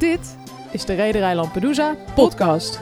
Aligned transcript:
Dit 0.00 0.36
is 0.70 0.84
de 0.84 0.94
Rederij 0.94 1.34
Lampedusa 1.34 1.94
podcast. 2.14 2.80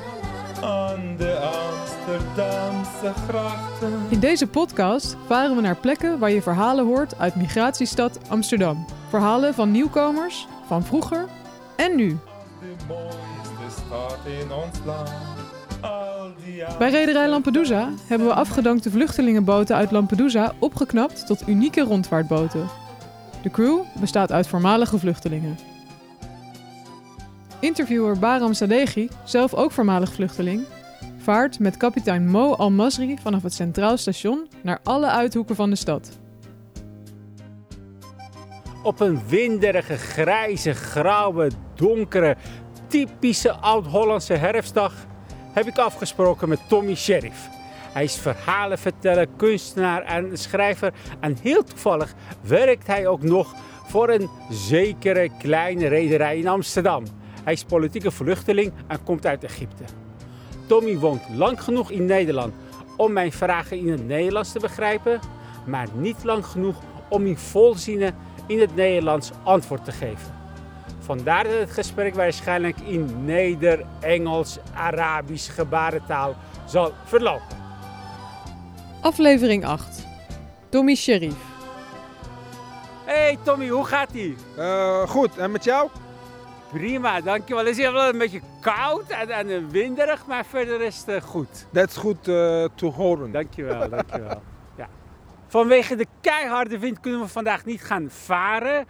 Aan 0.63 1.17
de 1.17 1.37
Amsterdamse 1.37 3.13
grachten. 3.29 3.93
In 4.09 4.21
deze 4.21 4.47
podcast 4.47 5.17
varen 5.27 5.57
we 5.57 5.63
naar 5.63 5.77
plekken 5.77 6.19
waar 6.19 6.31
je 6.31 6.43
verhalen 6.43 6.85
hoort 6.87 7.19
uit 7.19 7.35
migratiestad 7.35 8.19
Amsterdam. 8.29 8.85
Verhalen 9.09 9.55
van 9.55 9.71
nieuwkomers, 9.71 10.47
van 10.67 10.85
vroeger 10.85 11.29
en 11.77 11.97
nu. 11.97 12.09
De 12.61 12.75
mooiste 12.89 13.81
stad 13.87 14.19
in 14.41 14.53
ons 14.53 14.79
land. 14.85 15.11
Bij 16.79 16.91
Rederij 16.91 17.29
Lampedusa 17.29 17.89
hebben 18.07 18.29
we 18.29 18.35
afgedankte 18.35 18.91
vluchtelingenboten 18.91 19.77
uit 19.77 19.91
Lampedusa 19.91 20.53
opgeknapt 20.59 21.27
tot 21.27 21.49
unieke 21.49 21.81
rondvaartboten. 21.81 22.69
De 23.43 23.51
crew 23.51 23.79
bestaat 24.01 24.33
uit 24.33 24.47
voormalige 24.47 24.99
vluchtelingen. 24.99 25.68
Interviewer 27.61 28.19
Baram 28.19 28.55
Sadeghi, 28.55 29.09
zelf 29.25 29.55
ook 29.55 29.73
voormalig 29.73 30.13
vluchteling, 30.13 30.65
vaart 31.17 31.59
met 31.59 31.77
kapitein 31.77 32.29
Mo 32.29 32.55
Al-Masri 32.55 33.17
vanaf 33.23 33.43
het 33.43 33.55
Centraal 33.55 33.97
Station 33.97 34.49
naar 34.63 34.79
alle 34.83 35.07
uithoeken 35.07 35.55
van 35.57 35.71
de 35.71 35.77
stad. 35.77 36.19
Op 38.83 39.01
een 39.01 39.21
winderige, 39.29 39.97
grijze, 39.97 40.73
grauwe, 40.73 41.51
donkere, 41.75 42.37
typische 42.87 43.53
oud-Hollandse 43.53 44.35
herfstdag 44.35 44.95
heb 45.53 45.67
ik 45.67 45.79
afgesproken 45.79 46.49
met 46.49 46.61
Tommy 46.69 46.95
Sheriff. 46.95 47.49
Hij 47.93 48.05
is 48.05 48.17
verhalenverteller, 48.17 49.27
kunstenaar 49.37 50.03
en 50.03 50.39
schrijver. 50.39 50.93
En 51.21 51.37
heel 51.43 51.65
toevallig 51.65 52.15
werkt 52.41 52.87
hij 52.87 53.07
ook 53.07 53.23
nog 53.23 53.55
voor 53.87 54.09
een 54.09 54.29
zekere 54.51 55.31
kleine 55.39 55.87
rederij 55.87 56.39
in 56.39 56.49
Amsterdam. 56.49 57.05
Hij 57.49 57.57
is 57.57 57.65
politieke 57.65 58.11
vluchteling 58.11 58.73
en 58.87 59.03
komt 59.05 59.27
uit 59.27 59.45
Egypte. 59.45 59.85
Tommy 60.67 60.99
woont 60.99 61.23
lang 61.35 61.63
genoeg 61.63 61.91
in 61.91 62.05
Nederland 62.05 62.55
om 62.97 63.13
mijn 63.13 63.33
vragen 63.33 63.79
in 63.79 63.89
het 63.89 64.07
Nederlands 64.07 64.53
te 64.53 64.59
begrijpen, 64.59 65.21
maar 65.67 65.87
niet 65.95 66.25
lang 66.25 66.47
genoeg 66.47 66.77
om 67.09 67.27
in 67.27 67.37
volzinnen 67.37 68.15
in 68.47 68.61
het 68.61 68.75
Nederlands 68.75 69.31
antwoord 69.45 69.85
te 69.85 69.93
geven. 69.93 70.35
Vandaar 70.99 71.45
dat 71.45 71.53
het 71.53 71.71
gesprek 71.71 72.15
waarschijnlijk 72.15 72.81
in 72.81 73.25
Neder, 73.25 73.85
Engels, 74.01 74.59
Arabisch 74.75 75.55
gebarentaal 75.55 76.37
zal 76.67 76.93
verlopen. 77.05 77.57
Aflevering 79.01 79.65
8. 79.65 80.07
Tommy 80.69 80.95
Sherif. 80.95 81.37
Hey 83.05 83.39
Tommy, 83.43 83.69
hoe 83.69 83.85
gaat 83.85 84.13
ie? 84.13 84.37
Eh, 84.57 85.09
goed, 85.09 85.37
en 85.37 85.51
met 85.51 85.65
jou? 85.65 85.91
Prima, 86.73 87.21
dankjewel. 87.21 87.65
Het 87.65 87.79
is 87.79 87.91
wel 87.91 88.09
een 88.09 88.19
beetje 88.19 88.41
koud 88.61 89.09
en, 89.09 89.31
en 89.31 89.71
winderig, 89.71 90.27
maar 90.27 90.45
verder 90.45 90.81
is 90.81 90.99
het 91.07 91.09
eh, 91.09 91.29
goed. 91.29 91.67
Dat 91.71 91.89
is 91.89 91.97
goed 91.97 92.29
eh, 92.29 92.65
te 92.75 92.87
horen. 92.87 93.33
Dankjewel, 93.33 93.89
dankjewel. 93.89 94.43
Ja. 94.77 94.89
Vanwege 95.47 95.97
de 95.97 96.07
keiharde 96.21 96.79
wind 96.79 97.01
kunnen 97.01 97.21
we 97.21 97.29
vandaag 97.29 97.65
niet 97.65 97.83
gaan 97.83 98.11
varen. 98.11 98.87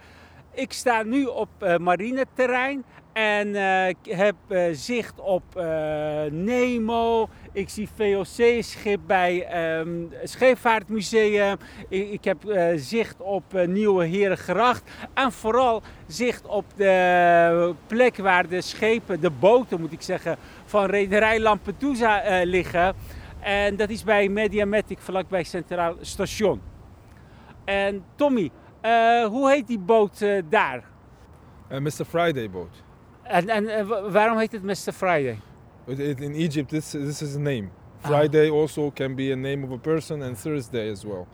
Ik 0.51 0.73
sta 0.73 1.03
nu 1.03 1.25
op 1.25 1.49
eh 1.59 1.77
marineterrein 1.77 2.83
en 3.13 3.55
ik 3.87 3.97
heb 4.15 4.35
zicht 4.71 5.19
op 5.19 5.43
Nemo. 6.29 7.29
Ik 7.51 7.69
zie 7.69 7.89
VOC-schip 7.95 8.99
bij 9.07 9.45
het 10.19 10.29
Scheepvaartmuseum. 10.29 11.57
Ik, 11.89 12.09
ik 12.11 12.23
heb 12.23 12.45
eh, 12.45 12.67
zicht 12.75 13.21
op 13.21 13.53
eh, 13.53 13.67
Nieuwe 13.67 14.05
Herengracht. 14.05 14.89
En 15.13 15.31
vooral 15.31 15.81
zicht 16.07 16.45
op 16.45 16.65
de 16.75 17.73
plek 17.87 18.17
waar 18.17 18.47
de 18.47 18.61
schepen, 18.61 19.19
de 19.21 19.29
boten 19.29 19.79
moet 19.79 19.91
ik 19.91 20.01
zeggen, 20.01 20.37
van 20.65 20.85
rederij 20.85 21.39
Lampedusa 21.39 22.21
eh, 22.21 22.45
liggen. 22.45 22.95
En 23.39 23.75
dat 23.75 23.89
is 23.89 24.03
bij 24.03 24.27
Mediamatic, 24.29 24.97
vlakbij 24.99 25.43
Centraal 25.43 25.95
Station. 26.01 26.61
En 27.65 28.03
Tommy, 28.15 28.49
hoe 29.29 29.49
heet 29.49 29.67
die 29.67 29.79
boot 29.79 30.25
daar? 30.49 30.83
Uh, 31.71 31.77
Mr. 31.79 32.05
Friday 32.05 32.49
boat. 32.49 32.83
En, 33.23 33.49
en 33.49 33.87
wa- 33.87 34.09
waarom 34.09 34.37
heet 34.37 34.51
het 34.51 34.63
Mr. 34.63 34.91
Friday? 34.93 35.39
In 35.97 36.33
Egypt, 36.33 36.69
this, 36.69 36.89
this 36.89 37.21
is 37.21 37.35
a 37.35 37.39
name. 37.39 37.69
Friday 38.01 38.49
also 38.49 38.91
can 38.93 39.15
be 39.15 39.31
a 39.31 39.35
name 39.35 39.63
of 39.65 39.71
a 39.71 39.77
person 39.77 40.21
and 40.21 40.41
Thursday 40.41 40.91
as 40.91 41.03
well. 41.03 41.25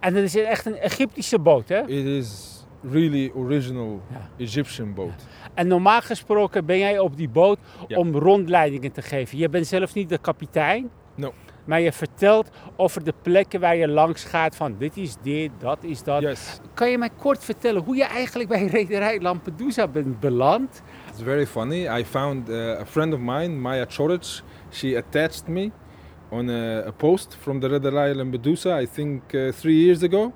En 0.00 0.14
dat 0.14 0.22
is 0.22 0.36
echt 0.36 0.66
een 0.66 0.76
Egyptische 0.76 1.38
boot, 1.38 1.68
hè? 1.68 1.80
It 1.86 2.04
is 2.06 2.52
really 2.90 3.30
original 3.34 4.00
Ja. 4.10 4.28
Egyptian 4.44 4.94
boat. 4.94 5.26
En 5.54 5.66
normaal 5.66 6.00
gesproken 6.00 6.66
ben 6.66 6.78
jij 6.78 6.98
op 6.98 7.16
die 7.16 7.28
boot 7.28 7.58
Ja. 7.88 7.96
om 7.98 8.14
rondleidingen 8.16 8.92
te 8.92 9.02
geven. 9.02 9.38
Je 9.38 9.48
bent 9.48 9.66
zelf 9.66 9.94
niet 9.94 10.08
de 10.08 10.18
kapitein. 10.18 10.90
No. 11.14 11.32
Maar 11.64 11.80
je 11.80 11.92
vertelt 11.92 12.50
over 12.76 13.04
de 13.04 13.14
plekken 13.22 13.60
waar 13.60 13.76
je 13.76 13.88
langs 13.88 14.24
gaat 14.24 14.56
van 14.56 14.74
dit 14.78 14.96
is 14.96 15.16
dit, 15.22 15.50
dat 15.58 15.78
is 15.80 16.02
dat. 16.02 16.22
Yes, 16.22 16.60
Kan 16.74 16.90
je 16.90 16.98
mij 16.98 17.10
kort 17.18 17.44
vertellen 17.44 17.82
hoe 17.82 17.96
je 17.96 18.04
eigenlijk 18.04 18.48
bij 18.48 18.66
rederij 18.66 19.20
Lampedusa 19.20 19.88
bent 19.88 20.20
beland? 20.20 20.82
It's 21.16 21.22
very 21.22 21.46
funny. 21.46 21.88
I 21.88 22.04
found 22.04 22.50
uh, 22.50 22.76
a 22.78 22.84
friend 22.84 23.14
of 23.14 23.20
mine, 23.20 23.58
Maya 23.58 23.86
Choric. 23.86 24.42
She 24.70 24.96
attached 24.96 25.48
me 25.48 25.72
on 26.30 26.50
a, 26.50 26.82
a 26.88 26.92
post 26.92 27.36
from 27.36 27.60
the 27.60 27.70
Red 27.70 27.86
Island 27.86 28.34
Lampedusa, 28.34 28.72
I 28.72 28.84
think 28.84 29.34
uh, 29.34 29.50
three 29.50 29.76
years 29.76 30.02
ago. 30.02 30.34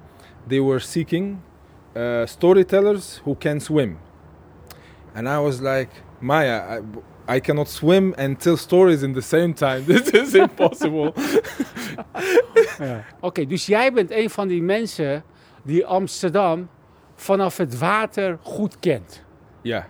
They 0.49 0.59
were 0.59 0.81
seeking 0.81 1.43
uh, 1.95 2.25
storytellers 2.25 3.21
who 3.27 3.35
can 3.35 3.61
swim. 3.61 3.99
And 5.15 5.29
I 5.29 5.39
was 5.39 5.61
like, 5.61 5.91
Maya, 6.19 6.81
I, 7.29 7.37
I 7.37 7.41
cannot 7.41 7.69
swim 7.69 8.15
and 8.17 8.41
tell 8.41 8.57
stories 8.57 9.03
in 9.03 9.13
the 9.13 9.23
same 9.23 9.53
time. 9.53 9.85
This 9.93 10.09
is 10.09 10.35
impossible. 10.35 11.13
Oké, 13.21 13.47
dus 13.47 13.67
jij 13.67 13.93
bent 13.93 14.11
een 14.11 14.31
van 14.31 14.49
die 14.49 14.63
mensen 14.63 15.25
die 15.63 15.87
Amsterdam 15.87 16.69
vanaf 17.17 17.57
het 17.57 17.79
water 17.79 18.39
goed 18.43 18.79
kent. 18.79 19.23
yeah. 19.63 19.85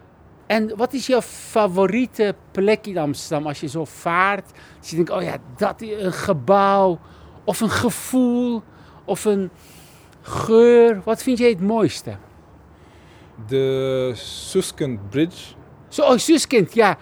En 0.50 0.76
wat 0.76 0.92
is 0.92 1.06
jouw 1.06 1.22
favoriete 1.22 2.34
plek 2.50 2.86
in 2.86 2.98
Amsterdam 2.98 3.46
als 3.46 3.60
je 3.60 3.68
zo 3.68 3.84
vaart? 3.84 4.50
Als 4.78 4.90
je 4.90 4.96
denkt, 4.96 5.10
oh 5.10 5.22
ja, 5.22 5.36
dat 5.56 5.80
is 5.80 6.02
een 6.02 6.12
gebouw 6.12 6.98
of 7.44 7.60
een 7.60 7.70
gevoel 7.70 8.62
of 9.04 9.24
een 9.24 9.50
geur. 10.22 11.00
Wat 11.04 11.22
vind 11.22 11.38
jij 11.38 11.48
het 11.48 11.60
mooiste? 11.60 12.16
The 13.46 14.12
Suskend 14.14 15.10
Bridge. 15.10 15.54
Zo, 15.88 16.02
oh, 16.02 16.16
Suskind, 16.16 16.74
ja. 16.74 16.98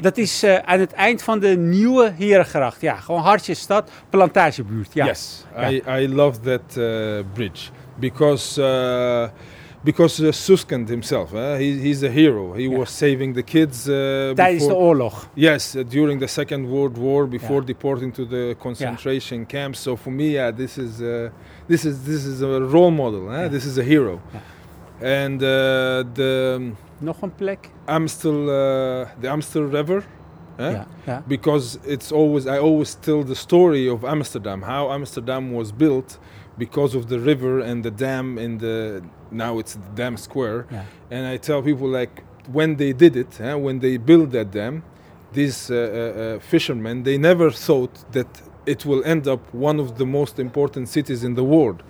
Dat 0.00 0.16
is 0.16 0.42
eh, 0.42 0.56
aan 0.56 0.80
het 0.80 0.92
eind 0.92 1.22
van 1.22 1.38
de 1.38 1.56
nieuwe 1.56 2.12
Herengracht. 2.16 2.80
Ja, 2.80 2.96
gewoon 2.96 3.20
Hartjesstad, 3.20 3.90
plantagebuurt. 4.10 4.92
Ja. 4.92 5.06
Yes, 5.06 5.44
I, 5.70 5.82
I 5.88 6.08
love 6.08 6.40
that 6.40 6.76
uh, 6.76 7.18
bridge 7.32 7.70
because 7.98 8.60
uh, 8.60 9.28
because 9.84 10.20
uh, 10.20 10.30
Suskind 10.32 10.88
himself, 10.88 11.32
uh, 11.34 11.56
he, 11.56 11.78
he's 11.78 12.02
a 12.02 12.10
hero. 12.10 12.52
He 12.54 12.64
Yeah. 12.66 12.78
was 12.78 12.90
saving 12.90 13.34
the 13.34 13.42
kids 13.42 13.88
uh, 13.88 14.34
de 14.36 14.52
before, 14.54 14.74
oorlog. 14.74 15.14
yes 15.34 15.74
uh, 15.76 15.82
during 15.82 16.18
the 16.20 16.28
Second 16.28 16.68
World 16.70 16.96
War 16.98 17.26
before 17.26 17.60
Yeah. 17.60 17.66
deporting 17.66 18.12
to 18.12 18.24
the 18.24 18.54
concentration 18.62 19.46
camps. 19.46 19.78
So 19.80 19.96
for 19.96 20.10
me, 20.12 20.24
yeah, 20.34 20.50
this 20.56 20.76
is 20.78 21.00
uh, 21.00 21.30
this 21.68 21.84
is 21.84 22.04
this 22.04 22.24
is 22.24 22.42
a 22.42 22.60
role 22.60 22.90
model. 22.90 23.22
Yeah. 23.30 23.48
This 23.50 23.64
is 23.64 23.78
a 23.78 23.82
hero. 23.82 24.20
And 25.02 25.42
uh, 25.42 25.48
the 26.14 26.54
um, 26.56 26.76
Nog 26.98 27.22
een 27.22 27.32
plek? 27.34 27.70
Amstel 27.86 28.32
uh, 28.42 29.06
the 29.20 29.28
Amstel 29.30 29.62
River. 29.70 30.02
huh? 30.58 30.70
Ja. 30.72 30.86
ja. 31.06 31.22
because 31.26 31.78
it's 31.86 32.12
always 32.12 32.44
I 32.46 32.58
always 32.58 32.94
tell 33.00 33.24
the 33.24 33.34
story 33.34 33.88
of 33.88 34.04
Amsterdam, 34.04 34.62
how 34.62 34.90
Amsterdam 34.92 35.52
was 35.54 35.72
built 35.72 36.18
because 36.66 36.92
of 36.98 37.04
the 37.12 37.18
river 37.30 37.54
and 37.70 37.82
the 37.82 37.90
dam 38.06 38.38
in 38.46 38.58
the 38.58 39.02
now 39.44 39.52
it's 39.60 39.74
the 39.84 39.90
dam 40.02 40.16
square, 40.16 40.58
Ja. 40.70 40.80
and 41.14 41.22
I 41.34 41.36
tell 41.48 41.60
people 41.70 41.88
like 42.00 42.14
when 42.58 42.76
they 42.76 42.92
did 43.04 43.14
it, 43.16 43.32
huh, 43.44 43.58
when 43.66 43.76
they 43.80 43.94
built 44.10 44.28
that 44.36 44.48
dam, 44.50 44.74
these 45.32 45.58
uh, 45.70 45.76
uh, 45.76 45.78
uh, 45.78 46.38
fishermen 46.52 47.02
they 47.08 47.18
never 47.18 47.48
thought 47.66 47.94
that 48.12 48.26
it 48.66 48.84
will 48.88 49.02
end 49.04 49.24
up 49.34 49.40
one 49.70 49.78
of 49.84 49.88
the 50.00 50.04
most 50.18 50.38
important 50.38 50.88
cities 50.88 51.20
in 51.28 51.34
the 51.34 51.44
world. 51.54 51.82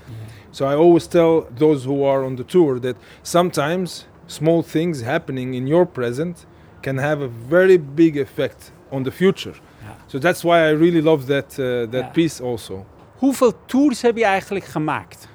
So 0.52 0.62
I 0.72 0.74
always 0.84 1.06
tell 1.08 1.32
those 1.64 1.80
who 1.88 1.98
are 2.12 2.24
on 2.28 2.36
the 2.36 2.44
tour 2.44 2.80
that 2.80 2.96
sometimes 3.22 3.88
small 4.26 4.62
things 4.62 5.02
happening 5.02 5.54
in 5.54 5.66
your 5.68 5.86
present 5.86 6.46
can 6.82 6.98
have 6.98 7.20
a 7.24 7.28
very 7.28 7.78
big 7.78 8.16
effect 8.16 8.60
on 8.90 9.02
the 9.04 9.10
future. 9.10 9.54
Ja. 9.82 9.92
So 10.08 10.18
that's 10.18 10.42
why 10.44 10.58
I 10.68 10.70
really 10.84 11.02
love 11.10 11.22
that 11.26 11.48
uh, 11.58 11.64
that 11.94 12.04
Ja. 12.06 12.12
piece 12.12 12.44
also. 12.44 12.74
Hoeveel 13.20 13.52
tours 13.66 14.02
heb 14.02 14.16
je 14.16 14.24
eigenlijk 14.24 14.64
gemaakt? 14.64 15.28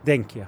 Denk 0.00 0.30
je? 0.30 0.42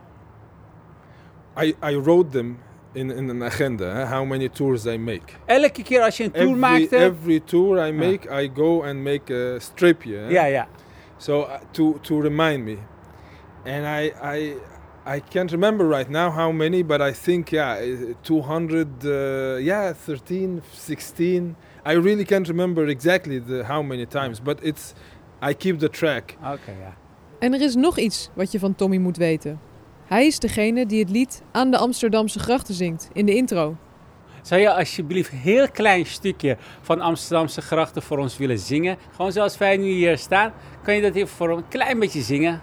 I, 1.62 1.74
I 1.82 2.00
wrote 2.00 2.30
them 2.30 2.58
in, 2.92 3.10
in 3.10 3.30
an 3.30 3.42
agenda, 3.42 3.94
huh, 3.94 4.10
how 4.10 4.24
many 4.24 4.48
tours 4.48 4.86
I 4.86 4.96
make. 4.96 5.32
Elke 5.46 5.82
keer 5.82 6.02
als 6.02 6.16
je 6.16 6.24
een 6.24 6.30
tour 6.30 6.46
Every, 6.46 6.60
maakte. 6.60 6.96
every 6.96 7.40
tour 7.40 7.86
I 7.86 7.92
make, 7.92 8.42
I 8.42 8.50
go 8.54 8.82
and 8.82 9.02
make 9.02 9.34
a 9.34 9.58
strip 9.58 10.02
here. 10.02 10.22
huh? 10.22 10.30
Ja, 10.30 10.44
ja. 10.44 10.66
So 11.16 11.40
uh, 11.40 11.48
to 11.70 11.98
to 12.00 12.20
remind 12.20 12.64
me, 12.64 12.76
and 13.64 13.84
I 13.86 14.12
I 14.22 14.54
I 15.16 15.20
can't 15.20 15.50
remember 15.50 15.88
right 15.88 16.10
now 16.10 16.30
how 16.30 16.52
many, 16.52 16.82
but 16.84 17.00
I 17.00 17.12
think 17.12 17.50
yeah, 17.50 17.78
eh, 17.78 18.14
200, 18.22 19.04
uh, 19.04 19.58
yeah, 19.60 19.92
13, 19.92 20.62
16. 20.72 21.56
I 21.84 21.92
really 21.92 22.24
can't 22.24 22.48
remember 22.48 22.86
exactly 22.88 23.40
the, 23.40 23.64
how 23.64 23.82
many 23.82 24.06
times, 24.06 24.40
but 24.40 24.58
it's 24.62 24.94
I 25.48 25.54
keep 25.54 25.78
the 25.78 25.88
track. 25.90 26.34
Oké, 26.38 26.70
ja. 26.80 26.94
En 27.38 27.54
er 27.54 27.60
is 27.60 27.74
nog 27.74 27.98
iets 27.98 28.30
wat 28.34 28.52
je 28.52 28.58
van 28.58 28.74
Tommy 28.74 28.96
moet 28.96 29.16
weten. 29.16 29.60
Hij 30.06 30.26
is 30.26 30.38
degene 30.38 30.86
die 30.86 31.00
het 31.00 31.10
lied 31.10 31.42
aan 31.52 31.70
de 31.70 31.78
Amsterdamse 31.78 32.38
grachten 32.38 32.74
zingt 32.74 33.08
in 33.12 33.26
de 33.26 33.34
intro. 33.34 33.76
Zou 34.42 34.60
je 34.60 34.74
alsjeblieft 34.74 35.32
een 35.32 35.38
heel 35.38 35.70
klein 35.70 36.06
stukje 36.06 36.56
van 36.80 37.00
Amsterdamse 37.00 37.60
grachten 37.60 38.02
voor 38.02 38.18
ons 38.18 38.36
willen 38.36 38.58
zingen? 38.58 38.96
Gewoon 39.16 39.32
zoals 39.32 39.58
wij 39.58 39.76
nu 39.76 39.88
hier 39.88 40.18
staan. 40.18 40.52
Kan 40.82 40.94
je 40.94 41.02
dat 41.02 41.14
even 41.14 41.28
voor 41.28 41.50
een 41.56 41.68
klein 41.68 41.98
beetje 41.98 42.20
zingen? 42.22 42.60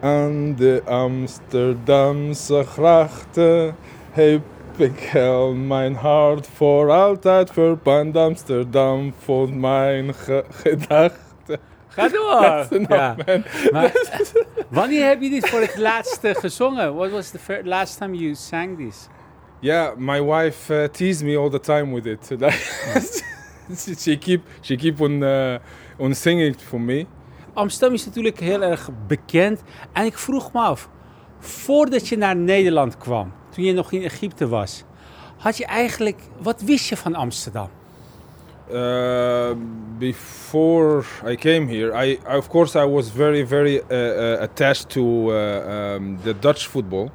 Aan 0.00 0.54
de 0.54 0.82
Amsterdamse 0.84 2.62
grachten 2.64 3.76
heb 4.10 4.40
ik 4.76 4.98
heel 4.98 5.54
mijn 5.54 5.94
hart 5.94 6.46
voor 6.46 6.90
altijd 6.90 7.50
verpand. 7.50 8.16
Amsterdam 8.16 9.12
vond 9.18 9.54
mijn 9.54 10.14
ge- 10.14 10.44
gedachten. 10.50 11.24
Ga 11.96 12.08
door! 12.08 12.66
Enough, 12.78 12.88
Ja. 12.90 13.16
Maar, 13.70 13.92
wanneer 14.68 15.06
heb 15.06 15.20
je 15.22 15.30
dit 15.30 15.48
voor 15.48 15.60
het 15.60 15.76
laatste 15.76 16.34
gezongen? 16.34 16.94
What 16.94 17.10
was 17.10 17.30
the 17.30 17.60
last 17.64 17.98
time 17.98 18.16
you 18.16 18.34
sang 18.34 18.76
this? 18.78 19.06
Yeah, 19.60 19.96
my 19.96 20.22
wife 20.22 20.82
uh, 20.82 20.88
teased 20.88 21.22
me 21.22 21.38
all 21.38 21.50
the 21.50 21.60
time 21.60 22.00
with 22.00 22.06
it. 22.06 22.50
she 23.98 24.16
keep 24.18 24.42
she 24.60 24.76
keep 24.76 25.00
on 25.00 25.22
uh, 25.22 25.58
on 25.98 26.14
singing 26.14 26.54
it 26.54 26.62
for 26.62 26.80
me. 26.80 27.06
Amsterdam 27.54 27.94
is 27.94 28.04
natuurlijk 28.04 28.40
heel 28.40 28.62
erg 28.62 28.90
bekend. 29.06 29.62
En 29.92 30.04
ik 30.04 30.18
vroeg 30.18 30.52
me 30.52 30.60
af, 30.60 30.88
voordat 31.38 32.08
je 32.08 32.16
naar 32.16 32.36
Nederland 32.36 32.96
kwam, 32.96 33.32
toen 33.50 33.64
je 33.64 33.72
nog 33.72 33.92
in 33.92 34.02
Egypte 34.02 34.48
was, 34.48 34.84
had 35.36 35.56
je 35.56 35.66
eigenlijk, 35.66 36.20
wat 36.38 36.60
wist 36.60 36.88
je 36.88 36.96
van 36.96 37.14
Amsterdam? 37.14 37.68
Uh, 38.70 39.54
before 39.98 41.04
I 41.22 41.36
came 41.36 41.68
here, 41.68 41.94
I 41.94 42.18
of 42.26 42.48
course 42.48 42.74
I 42.74 42.84
was 42.84 43.10
very 43.10 43.42
very 43.42 43.80
uh, 43.80 43.86
uh, 43.90 44.38
attached 44.40 44.88
to 44.90 45.30
uh, 45.30 45.96
um, 45.96 46.18
the 46.24 46.34
Dutch 46.34 46.66
football. 46.66 47.10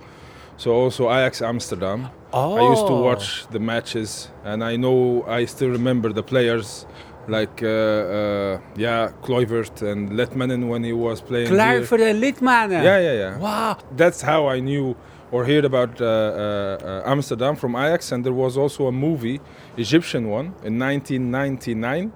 So 0.57 0.71
also 0.71 1.09
Ajax 1.09 1.42
Amsterdam. 1.42 2.09
Oh. 2.31 2.56
I 2.56 2.69
used 2.69 2.88
to 2.88 2.94
watch 2.94 3.48
the 3.51 3.59
matches, 3.59 4.30
and 4.45 4.63
I 4.63 4.77
know 4.77 5.25
I 5.27 5.45
still 5.45 5.69
remember 5.69 6.13
the 6.13 6.24
players 6.24 6.86
like 7.27 7.62
uh, 7.62 7.68
uh, 7.68 8.59
yeah 8.75 9.12
Kluivert 9.21 9.81
and 9.81 10.12
Letmanen 10.12 10.69
when 10.69 10.83
he 10.83 10.94
was 10.94 11.21
playing. 11.21 11.48
Here. 11.48 11.86
voor 11.86 11.98
de. 11.98 12.13
Yeah, 12.83 13.01
yeah, 13.01 13.13
yeah. 13.13 13.39
Wauw. 13.39 13.77
That's 13.95 14.21
how 14.21 14.53
I 14.56 14.59
knew 14.59 14.95
or 15.31 15.45
heard 15.45 15.65
about 15.65 16.01
uh, 16.01 16.05
uh, 16.05 16.09
uh, 16.09 17.01
Amsterdam 17.05 17.55
from 17.55 17.75
Ajax, 17.75 18.11
and 18.11 18.25
there 18.25 18.33
was 18.33 18.57
also 18.57 18.87
a 18.87 18.91
movie, 18.91 19.39
Egyptian 19.77 20.27
one, 20.29 20.47
in 20.63 20.77
1999, 20.77 22.11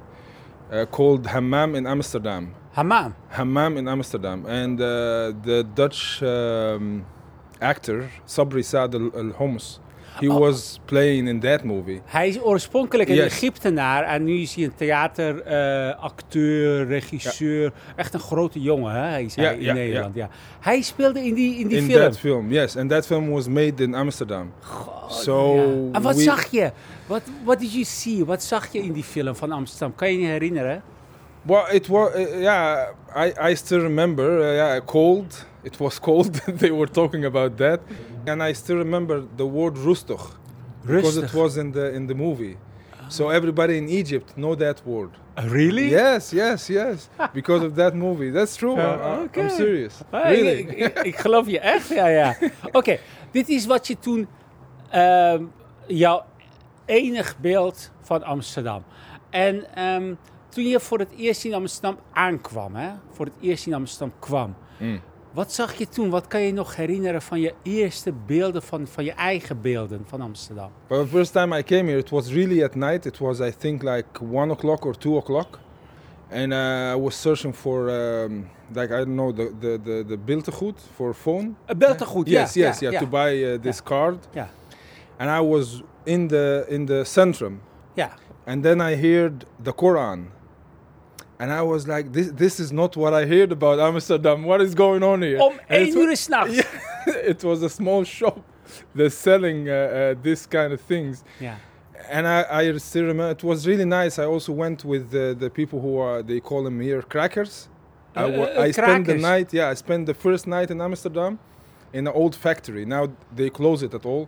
uh, 0.71 0.85
called 0.85 1.27
Hammam 1.27 1.75
in 1.75 1.87
Amsterdam. 1.87 2.53
Hammam. 2.73 3.15
Hammam 3.29 3.77
in 3.77 3.87
Amsterdam, 3.87 4.45
and 4.45 4.81
uh, 4.81 5.31
the 5.43 5.65
Dutch 5.73 6.21
um, 6.21 7.05
actor 7.61 8.11
Sabri 8.27 8.63
Saad 8.63 8.93
Al 8.95 9.11
Al 9.15 9.31
Homs, 9.31 9.79
he 10.19 10.27
Oh. 10.31 10.39
was 10.39 10.79
playing 10.85 11.27
in 11.27 11.39
that 11.39 11.63
movie. 11.63 12.01
Hij 12.05 12.27
is 12.27 12.41
oorspronkelijk 12.41 13.09
een 13.09 13.15
Yes. 13.15 13.25
Egyptenaar 13.25 14.03
en 14.03 14.23
nu 14.23 14.39
is 14.41 14.55
hij 14.55 14.63
een 14.63 14.75
theateracteur, 14.75 16.87
regisseur. 16.87 17.71
Echt 17.95 18.13
een 18.13 18.19
grote 18.19 18.61
jongen, 18.61 18.91
hè? 18.91 18.99
Hij 18.99 19.23
is 19.23 19.35
Ja, 19.35 19.43
hij 19.43 19.55
in 19.55 19.61
ja, 19.61 19.73
Nederland. 19.73 20.15
Ja. 20.15 20.29
Hij 20.59 20.81
speelde 20.81 21.25
in 21.25 21.33
die, 21.33 21.55
in 21.59 21.67
die 21.67 21.77
in 21.77 21.83
film. 21.85 22.01
that 22.01 22.17
film, 22.19 22.51
yes, 22.51 22.77
and 22.77 22.89
that 22.89 23.05
film 23.05 23.29
was 23.29 23.47
made 23.47 23.83
in 23.83 23.95
Amsterdam. 23.95 24.51
so 25.09 25.55
Ja. 25.55 25.61
En 25.91 26.01
wat 26.01 26.15
we- 26.15 26.21
zag 26.21 26.45
je? 26.51 26.71
Wat 27.05 27.21
what 27.43 27.59
did 27.59 27.71
you 27.71 27.83
see? 27.83 28.25
Wat 28.25 28.43
zag 28.43 28.67
je 28.71 28.79
in 28.79 28.91
die 28.93 29.03
film 29.03 29.35
van 29.35 29.51
Amsterdam? 29.51 29.95
Kan 29.95 30.11
je 30.11 30.19
je 30.19 30.27
herinneren? 30.27 30.81
Well, 31.41 31.63
it 31.71 31.87
was 31.87 32.09
uh, 32.15 32.41
yeah. 32.41 32.87
I, 33.17 33.49
I 33.51 33.55
still 33.55 33.79
remember. 33.79 34.39
Uh, 34.39 34.53
yeah, 34.55 34.85
cold. 34.85 35.45
It 35.65 35.79
was 35.79 35.99
cold. 35.99 36.33
they 36.61 36.71
were 36.71 36.87
talking 36.87 37.25
about 37.25 37.57
that, 37.57 37.79
and 38.27 38.43
I 38.43 38.53
still 38.53 38.77
remember 38.77 39.23
the 39.37 39.45
word 39.45 39.75
rustig 39.75 40.21
because 40.85 41.17
it 41.17 41.33
was 41.33 41.57
in 41.57 41.71
the 41.71 41.91
in 41.93 42.07
the 42.07 42.15
movie. 42.15 42.57
So 43.09 43.29
everybody 43.29 43.77
in 43.77 43.89
Egypt 43.89 44.35
know 44.35 44.55
that 44.55 44.85
word. 44.85 45.11
Really? 45.43 45.89
Yes, 45.89 46.33
yes, 46.33 46.69
yes. 46.69 47.09
because 47.33 47.63
of 47.63 47.75
that 47.75 47.93
movie. 47.95 48.31
That's 48.31 48.55
true. 48.55 48.75
I, 48.79 49.25
okay. 49.25 49.43
I'm 49.43 49.49
serious. 49.49 50.03
Ah, 50.11 50.29
really. 50.29 50.59
Ik, 50.59 50.71
ik, 50.71 50.99
ik 50.99 51.15
geloof 51.15 51.47
je 51.47 51.59
echt, 51.59 51.89
ja, 51.89 52.07
ja. 52.07 52.35
Oké, 52.71 52.97
dit 53.31 53.49
is 53.49 53.65
wat 53.65 53.87
je 53.87 53.99
toen, 53.99 54.27
ehm, 54.89 55.43
jouw 55.87 56.23
enig 56.85 57.37
beeld 57.39 57.91
van 58.01 58.23
Amsterdam. 58.23 58.83
En 59.29 59.75
ehm, 59.75 60.13
toen 60.49 60.67
je 60.67 60.79
voor 60.79 60.99
het 60.99 61.11
eerst 61.17 61.45
in 61.45 61.53
Amsterdam 61.53 61.99
aankwam, 62.13 62.75
hè, 62.75 62.89
voor 63.11 63.25
het 63.25 63.35
eerst 63.41 63.67
in 63.67 63.73
Amsterdam 63.73 64.13
kwam, 64.19 64.55
Mm. 64.77 65.01
Wat 65.35 65.51
zag 65.51 65.73
je 65.73 65.87
toen? 65.87 66.09
Wat 66.09 66.27
kan 66.27 66.41
je 66.41 66.53
nog 66.53 66.75
herinneren 66.75 67.21
van 67.21 67.39
je 67.39 67.53
eerste 67.63 68.13
beelden, 68.25 68.61
van, 68.61 68.87
van 68.87 69.03
je 69.03 69.11
eigen 69.11 69.61
beelden 69.61 70.03
van 70.05 70.21
Amsterdam? 70.21 70.69
But 70.87 70.99
the 70.99 71.07
first 71.07 71.33
time 71.33 71.57
I 71.57 71.63
came 71.63 71.83
here, 71.83 71.97
it 71.97 72.09
was 72.09 72.31
really 72.31 72.63
at 72.63 72.75
night. 72.75 73.05
It 73.05 73.17
was, 73.17 73.39
I 73.39 73.51
think, 73.57 73.83
like 73.83 74.23
one 74.31 74.51
o'clock 74.51 74.85
or 74.85 74.97
two 74.97 75.17
o'clock, 75.17 75.59
and 76.31 76.51
uh, 76.53 76.97
I 76.97 77.01
was 77.01 77.21
searching 77.21 77.55
for, 77.55 77.89
um, 77.89 78.49
like 78.73 78.93
I 78.93 78.97
don't 78.97 79.15
know, 79.15 79.33
the 79.33 79.51
the 79.59 79.79
the, 79.83 80.05
the 80.07 80.17
Biltegoed 80.17 80.75
for 80.95 81.13
phone. 81.13 81.55
Uh, 81.69 81.77
Beltegoed, 81.77 82.27
ja. 82.27 82.39
yes, 82.39 82.53
yes, 82.53 82.79
ja, 82.79 82.89
yeah, 82.89 83.01
to 83.01 83.07
buy 83.07 83.53
uh, 83.53 83.61
this 83.61 83.83
card. 83.83 84.17
Ja. 84.33 84.47
And 85.17 85.29
I 85.29 85.47
was 85.49 85.83
in 86.03 86.27
the 86.27 86.65
in 86.67 86.85
the 86.85 87.03
centrum, 87.05 87.59
Ja. 87.93 88.09
and 88.45 88.63
then 88.63 88.81
I 88.81 88.95
heard 88.95 89.45
the 89.63 89.73
Quran, 89.73 90.19
and 91.39 91.51
I 91.51 91.61
was 91.61 91.87
like, 91.87 92.11
this 92.13 92.31
this 92.31 92.59
is 92.59 92.71
not 92.71 92.95
what 92.95 93.13
I 93.13 93.25
heard 93.25 93.51
about 93.51 93.79
Amsterdam. 93.79 94.43
What 94.43 94.61
is 94.61 94.73
going 94.75 95.03
on 95.03 95.21
here? 95.21 95.39
Om 95.41 95.53
één 95.69 95.87
it 95.87 95.95
uur 95.95 96.15
s'nachts. 96.15 96.55
Yeah, 97.07 97.31
it 97.31 97.43
was 97.43 97.61
a 97.63 97.69
small 97.69 98.03
shop, 98.03 98.39
they're 98.95 99.09
selling 99.11 99.69
uh, 99.69 99.73
uh, 99.73 100.15
this 100.23 100.47
kind 100.47 100.73
of 100.73 100.81
things. 100.81 101.23
Ja. 101.39 101.53
And 102.11 102.27
I, 102.27 102.45
I 102.61 102.77
still 102.77 103.05
remember 103.05 103.31
it 103.31 103.43
was 103.43 103.65
really 103.67 103.85
nice. 103.85 104.17
I 104.19 104.25
also 104.25 104.51
went 104.53 104.83
with 104.85 105.09
the, 105.11 105.35
the 105.37 105.49
people 105.49 105.79
who 105.81 105.97
are 105.99 106.23
they 106.23 106.39
call 106.39 106.63
them 106.63 106.79
here 106.79 107.01
crackers. 107.03 107.67
I, 108.15 108.23
Uh, 108.23 108.29
wa- 108.37 108.43
uh, 108.57 108.67
I 108.67 108.71
spent 108.71 109.05
the 109.05 109.17
night. 109.17 109.53
Yeah, 109.53 109.69
I 109.71 109.75
spent 109.75 110.05
the 110.05 110.13
first 110.13 110.45
night 110.47 110.69
in 110.71 110.79
Amsterdam, 110.81 111.37
in 111.93 112.07
an 112.07 112.13
old 112.13 112.35
factory. 112.35 112.85
Now 112.85 113.03
they 113.35 113.49
close 113.49 113.83
it 113.85 113.93
at 113.93 114.05
all, 114.05 114.27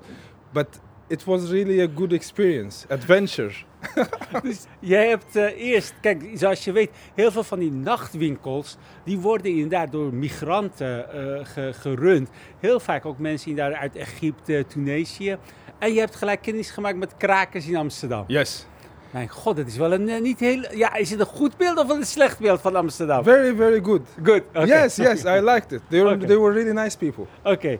but 0.53 0.67
it 1.07 1.23
was 1.23 1.49
really 1.49 1.81
a 1.81 1.87
good 1.95 2.13
experience, 2.13 2.85
adventure. 2.89 3.51
Dus 4.43 4.65
jij 4.79 5.07
hebt 5.07 5.35
eh, 5.35 5.61
eerst, 5.71 5.93
kijk, 6.01 6.23
zoals 6.33 6.63
je 6.63 6.71
weet, 6.71 6.89
heel 7.15 7.31
veel 7.31 7.43
van 7.43 7.59
die 7.59 7.71
nachtwinkels, 7.71 8.77
die 9.03 9.17
worden 9.19 9.51
inderdaad 9.51 9.91
door 9.91 10.13
migranten 10.13 11.11
eh, 11.13 11.45
ge- 11.45 11.73
gerund. 11.73 12.29
Heel 12.59 12.79
vaak 12.79 13.05
ook 13.05 13.17
mensen 13.19 13.61
uit 13.77 13.95
Egypte, 13.95 14.65
Tunesië. 14.67 15.37
En 15.79 15.93
je 15.93 15.99
hebt 15.99 16.15
gelijk 16.15 16.41
kennis 16.41 16.69
gemaakt 16.71 16.97
met 16.97 17.17
krakers 17.17 17.67
in 17.67 17.75
Amsterdam. 17.75 18.23
Yes, 18.27 18.65
Mijn 19.11 19.27
god, 19.29 19.55
dat 19.55 19.67
is 19.67 19.77
wel 19.77 19.93
een 19.93 20.09
eh, 20.09 20.21
niet 20.21 20.39
heel... 20.39 20.75
Ja, 20.75 20.95
is 20.95 21.09
het 21.09 21.19
een 21.19 21.25
goed 21.25 21.57
beeld 21.57 21.77
of 21.77 21.89
een 21.89 22.05
slecht 22.05 22.39
beeld 22.39 22.61
van 22.61 22.75
Amsterdam? 22.75 23.23
very 23.23 23.55
very 23.55 23.81
good. 23.83 24.01
Good. 24.23 24.43
Yes, 24.53 24.95
yes, 24.95 25.23
I 25.23 25.39
liked 25.41 25.71
it. 25.71 25.81
They 25.89 26.01
were 26.03 26.13
Okay. 26.15 26.27
they 26.27 26.37
were 26.37 26.53
really 26.53 26.71
nice 26.81 26.97
people. 26.97 27.25
Oké. 27.43 27.77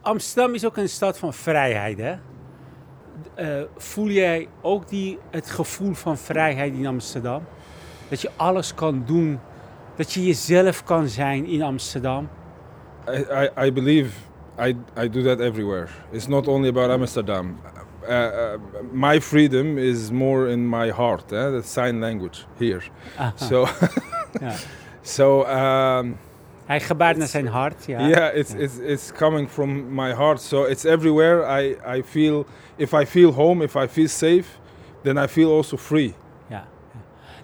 Amsterdam 0.00 0.54
is 0.54 0.64
ook 0.66 0.76
een 0.76 0.88
stad 0.88 1.18
van 1.18 1.34
vrijheid, 1.34 1.98
hè? 1.98 2.14
Eh, 3.34 3.62
voel 3.76 4.08
jij 4.08 4.48
ook 4.60 4.88
die, 4.88 5.18
het 5.30 5.50
gevoel 5.50 5.94
van 5.94 6.18
vrijheid 6.18 6.74
in 6.74 6.86
Amsterdam? 6.86 7.42
Dat 8.08 8.20
je 8.20 8.30
alles 8.36 8.74
kan 8.74 9.02
doen, 9.06 9.40
dat 9.96 10.12
je 10.12 10.26
jezelf 10.26 10.84
kan 10.84 11.08
zijn 11.08 11.46
in 11.46 11.62
Amsterdam? 11.62 12.28
I, 13.08 13.24
I, 13.44 13.66
I 13.66 13.72
believe 13.72 14.10
I, 14.58 14.76
I 14.96 15.08
do 15.08 15.22
that 15.22 15.40
everywhere. 15.40 15.88
It's 16.10 16.26
not 16.26 16.48
only 16.48 16.68
about 16.68 16.90
Amsterdam. 16.90 17.58
Uh, 18.08 18.10
uh, 18.10 18.58
my 18.92 19.20
freedom 19.20 19.78
is 19.78 20.10
more 20.10 20.50
in 20.50 20.68
my 20.68 20.90
heart, 20.90 21.32
eh? 21.32 21.50
the 21.50 21.62
sign 21.62 22.00
language 22.00 22.44
here. 22.58 22.82
Aha, 23.18 23.32
So, 23.36 23.66
ja. 24.40 24.52
so 25.02 25.44
um, 25.46 26.18
Hij 26.66 26.80
gebaart 26.80 27.16
naar 27.16 27.26
zijn 27.26 27.46
hart, 27.46 27.84
ja. 27.86 28.06
yeah, 28.08 28.36
it's, 28.36 28.52
Ja. 28.52 28.58
it's 28.58 28.78
it's 28.78 29.12
coming 29.12 29.48
from 29.50 29.94
my 29.94 30.14
heart. 30.14 30.40
So 30.40 30.64
it's 30.64 30.84
everywhere. 30.84 31.62
I, 31.62 31.76
I 31.98 32.02
feel 32.02 32.46
if 32.76 32.92
I 32.92 33.06
feel 33.06 33.32
home, 33.32 33.64
if 33.64 33.74
I 33.74 33.88
feel 33.88 34.08
safe, 34.08 34.44
then 35.02 35.16
I 35.16 35.28
feel 35.28 35.56
also 35.56 35.76
free. 35.76 36.14
Ja. 36.46 36.64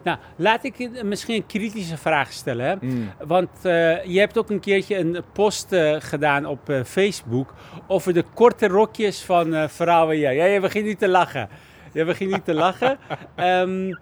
Nou, 0.03 0.19
laat 0.37 0.65
ik 0.65 1.03
misschien 1.03 1.35
een 1.35 1.47
kritische 1.47 1.97
vraag 1.97 2.33
stellen. 2.33 2.67
Hè? 2.67 2.75
Mm. 2.81 3.11
Want 3.27 3.51
eh, 3.63 4.05
je 4.05 4.19
hebt 4.19 4.39
ook 4.39 4.51
een 4.51 4.61
keertje 4.61 4.97
een 4.99 5.23
post 5.33 5.73
eh, 5.73 5.97
gedaan 5.99 6.47
op 6.47 6.69
eh, 6.69 6.85
Facebook 6.85 7.55
over 7.87 8.13
de 8.13 8.25
korte 8.35 8.67
rokjes 8.69 9.23
van 9.23 9.69
vrouwen. 9.69 10.17
Ja, 10.17 10.31
je 10.31 10.61
begint 10.61 10.85
niet 10.85 10.99
te 10.99 11.09
lachen. 11.09 11.49
Je 11.93 12.05
begint 12.05 12.31
niet 12.33 12.45
te 12.45 12.55
lachen. 12.55 12.99
Ehm, 13.37 13.95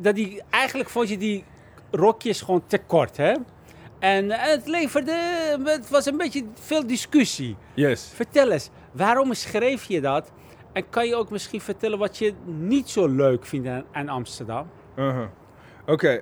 dat 0.00 0.14
die, 0.14 0.42
eigenlijk 0.50 0.88
vond 0.90 1.08
je 1.08 1.18
die 1.18 1.44
rokjes 1.90 2.40
gewoon 2.40 2.62
te 2.66 2.78
kort, 2.78 3.16
hè? 3.16 3.34
En 4.04 4.30
het 4.30 4.66
leverde, 4.68 5.12
het 5.64 5.90
was 5.90 6.06
een 6.06 6.16
beetje 6.16 6.44
veel 6.54 6.86
discussie. 6.86 7.56
Yes. 7.74 8.10
Vertel 8.14 8.50
eens, 8.50 8.70
waarom 8.92 9.34
schreef 9.34 9.84
je 9.84 10.00
dat? 10.00 10.32
En 10.72 10.88
kan 10.90 11.06
je 11.06 11.16
ook 11.16 11.30
misschien 11.30 11.60
vertellen 11.60 11.98
wat 11.98 12.18
je 12.18 12.34
niet 12.44 12.90
zo 12.90 13.06
leuk 13.06 13.46
vindt 13.46 13.68
aan, 13.68 13.84
aan 13.92 14.08
Amsterdam? 14.08 14.66
Uh-huh. 14.96 15.26
Okay. 15.86 16.20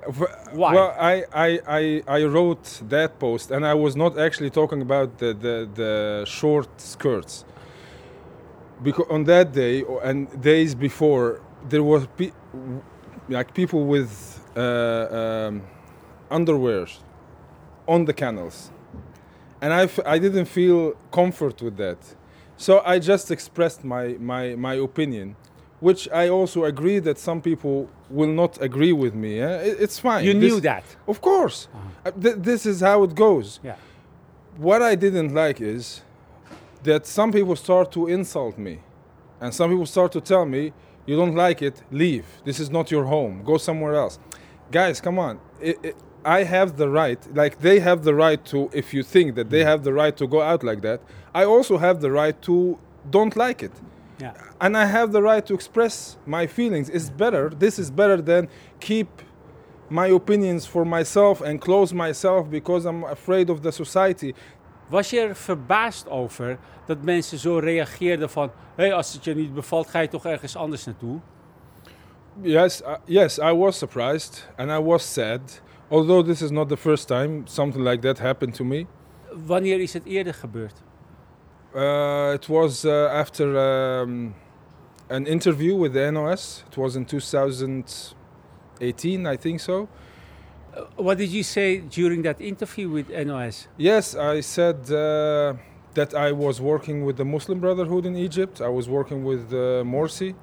Why? 0.52 0.72
Well, 0.72 0.90
I, 1.14 1.24
I, 1.34 1.60
I, 1.68 2.02
I 2.18 2.26
wrote 2.26 2.88
that 2.88 3.18
post, 3.18 3.50
and 3.50 3.64
I 3.64 3.74
was 3.74 3.94
not 3.94 4.16
actually 4.16 4.50
talking 4.50 4.82
about 4.82 5.18
the, 5.18 5.36
the, 5.40 5.68
the 5.74 6.22
short 6.24 6.68
skirts. 6.76 7.44
Because 8.82 9.10
on 9.10 9.24
that 9.24 9.52
day 9.52 9.84
and 10.02 10.28
days 10.42 10.76
before, 10.76 11.40
there 11.68 11.82
was 11.82 12.06
pe- 12.16 12.32
like 13.28 13.52
people 13.52 13.86
with 13.86 14.40
uh, 14.56 14.62
um, 14.62 15.62
underwear 16.30 16.88
on 17.88 18.04
the 18.04 18.12
canals, 18.12 18.70
and 19.60 19.72
I, 19.72 19.82
f- 19.84 20.00
I 20.06 20.18
didn't 20.18 20.46
feel 20.46 20.92
comfort 21.10 21.60
with 21.62 21.76
that. 21.76 21.98
So 22.56 22.80
I 22.84 22.98
just 22.98 23.30
expressed 23.30 23.84
my, 23.84 24.16
my, 24.20 24.54
my 24.54 24.74
opinion, 24.74 25.36
which 25.80 26.08
I 26.12 26.28
also 26.28 26.64
agree 26.64 27.00
that 27.00 27.18
some 27.18 27.40
people 27.40 27.88
will 28.08 28.28
not 28.32 28.60
agree 28.62 28.92
with 28.92 29.14
me. 29.14 29.40
eh? 29.40 29.56
It- 29.68 29.80
It's 29.80 29.98
fine. 29.98 30.24
You 30.24 30.34
This- 30.34 30.52
knew 30.52 30.60
that. 30.60 30.84
Of 31.08 31.20
course. 31.20 31.68
Uh, 32.04 32.10
th- 32.12 32.36
this 32.38 32.66
is 32.66 32.80
how 32.80 33.02
it 33.04 33.14
goes. 33.14 33.58
Yeah. 33.64 33.76
What 34.56 34.80
I 34.82 34.94
didn't 34.94 35.34
like 35.34 35.60
is 35.60 36.02
that 36.84 37.06
some 37.06 37.32
people 37.32 37.56
start 37.56 37.90
to 37.92 38.06
insult 38.08 38.58
me. 38.58 38.78
And 39.40 39.52
some 39.52 39.70
people 39.70 39.86
start 39.86 40.12
to 40.12 40.20
tell 40.20 40.44
me, 40.46 40.72
you 41.06 41.16
don't 41.16 41.34
like 41.34 41.62
it, 41.62 41.82
leave. 41.90 42.24
This 42.44 42.60
is 42.60 42.70
not 42.70 42.90
your 42.92 43.04
home. 43.04 43.42
Go 43.44 43.56
somewhere 43.58 43.94
else. 43.94 44.18
Guys, 44.70 45.00
come 45.00 45.18
on. 45.18 45.40
I 45.60 45.74
I 45.84 45.92
I 46.24 46.44
have 46.44 46.76
the 46.76 46.88
right, 46.88 47.18
like 47.34 47.58
they 47.58 47.80
have 47.80 48.02
the 48.04 48.14
right 48.14 48.44
to, 48.46 48.70
if 48.72 48.94
you 48.94 49.02
think 49.02 49.34
that 49.34 49.50
they 49.50 49.64
have 49.64 49.82
the 49.82 49.92
right 49.92 50.16
to 50.16 50.26
go 50.26 50.40
out 50.40 50.62
like 50.62 50.80
that, 50.82 51.00
I 51.34 51.44
also 51.44 51.78
have 51.78 52.00
the 52.00 52.10
right 52.10 52.40
to 52.42 52.78
don't 53.10 53.34
like 53.36 53.62
it 53.62 53.72
Ja. 54.18 54.32
and 54.60 54.76
I 54.76 54.86
have 54.86 55.10
the 55.12 55.20
right 55.20 55.44
to 55.46 55.54
express 55.54 56.16
my 56.26 56.46
feelings. 56.46 56.88
It's 56.88 57.10
better. 57.10 57.50
This 57.58 57.78
is 57.78 57.90
better 57.90 58.22
than 58.22 58.48
keep 58.78 59.08
my 59.88 60.06
opinions 60.06 60.66
for 60.66 60.84
myself 60.84 61.40
and 61.40 61.60
close 61.60 61.92
myself 61.92 62.48
because 62.48 62.84
I'm 62.86 63.04
afraid 63.04 63.50
of 63.50 63.60
the 63.62 63.72
society. 63.72 64.34
Was 64.88 65.10
je 65.10 65.20
er 65.20 65.36
verbaasd 65.36 66.08
over 66.08 66.58
dat 66.86 67.02
mensen 67.02 67.38
zo 67.38 67.58
reageerden 67.58 68.30
van... 68.30 68.50
hé, 68.76 68.84
hey, 68.84 68.94
als 68.94 69.12
het 69.12 69.24
je 69.24 69.34
niet 69.34 69.54
bevalt, 69.54 69.88
ga 69.88 69.98
je 69.98 70.08
toch 70.08 70.26
ergens 70.26 70.56
anders 70.56 70.84
naartoe? 70.84 71.20
Yes, 72.40 72.80
uh, 72.80 72.94
yes, 73.04 73.38
I 73.38 73.52
was 73.52 73.78
surprised 73.78 74.48
and 74.56 74.70
I 74.70 74.78
was 74.82 75.12
sad. 75.12 75.60
Although 75.92 76.22
this 76.22 76.40
is 76.40 76.50
not 76.50 76.70
the 76.70 76.76
first 76.76 77.08
time 77.08 77.46
something 77.46 77.84
like 77.84 78.00
that 78.00 78.18
happened 78.18 78.54
to 78.54 78.64
me. 78.64 78.86
Wanneer 79.46 79.80
is 79.80 79.92
het 79.92 80.04
eerder 80.04 80.34
gebeurd? 80.34 80.82
Uh, 81.74 82.32
it 82.34 82.48
was 82.48 82.84
uh, 82.84 83.08
after 83.12 83.58
um, 83.58 84.34
an 85.10 85.26
interview 85.26 85.76
with 85.76 85.92
the 85.92 86.10
NOS. 86.10 86.64
It 86.70 86.76
was 86.76 86.96
in 86.96 87.04
2018, 87.04 89.26
I 89.26 89.36
think 89.36 89.60
so. 89.60 89.88
Uh, 90.74 90.80
what 90.96 91.18
did 91.18 91.30
you 91.30 91.42
say 91.42 91.80
during 91.80 92.22
that 92.22 92.40
interview 92.40 92.88
with 92.88 93.10
NOS? 93.26 93.68
Yes, 93.76 94.14
I 94.14 94.40
said 94.40 94.90
uh, 94.90 95.52
that 95.92 96.14
I 96.14 96.32
was 96.32 96.58
working 96.60 97.04
with 97.04 97.16
the 97.16 97.24
Muslim 97.24 97.60
Brotherhood 97.60 98.06
in 98.06 98.16
Egypt. 98.16 98.62
I 98.62 98.68
was 98.68 98.88
working 98.88 99.24
with 99.24 99.52
uh, 99.52 99.84
Morsi 99.84 100.34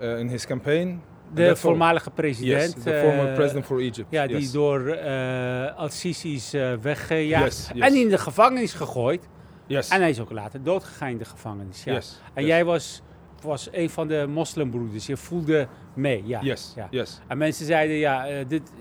uh, 0.00 0.16
in 0.16 0.30
his 0.30 0.46
campaign. 0.46 1.02
De 1.34 1.56
voormalige 1.56 2.10
Yes, 2.14 2.14
president. 2.14 2.82
the 2.82 3.00
former 3.04 3.28
eh, 3.28 3.34
president 3.34 3.64
for 3.64 3.78
Egypt. 3.78 4.06
Ja, 4.10 4.26
die 4.26 4.36
yes. 4.36 4.52
door 4.52 4.86
eh 4.88 5.76
Al-Sisi 5.76 6.34
is 6.34 6.54
eh, 6.54 6.72
weggejaagd. 6.80 7.44
Yes, 7.44 7.70
yes. 7.74 7.82
En 7.88 7.94
in 7.94 8.08
de 8.08 8.18
gevangenis 8.18 8.72
gegooid. 8.72 9.28
yes. 9.66 9.88
En 9.88 10.00
hij 10.00 10.10
is 10.10 10.20
ook 10.20 10.30
later 10.32 10.62
doodgegaan 10.62 11.08
in 11.08 11.18
de 11.18 11.24
gevangenis. 11.24 11.84
Ja. 11.84 11.92
yes. 11.92 12.20
En 12.34 12.42
yes. 12.42 12.50
jij 12.50 12.64
was, 12.64 13.02
was 13.42 13.68
een 13.72 13.90
van 13.90 14.08
de 14.08 14.26
moslimbroeders. 14.28 15.06
Je 15.06 15.16
voelde 15.16 15.68
mee. 15.94 16.22
Ja. 16.26 16.40
Yes. 16.42 16.72
Ja. 16.76 16.86
Yes. 16.90 17.20
En 17.28 17.38
mensen 17.38 17.66
zeiden, 17.66 17.96
ja, 17.96 18.26
dit, 18.48 18.72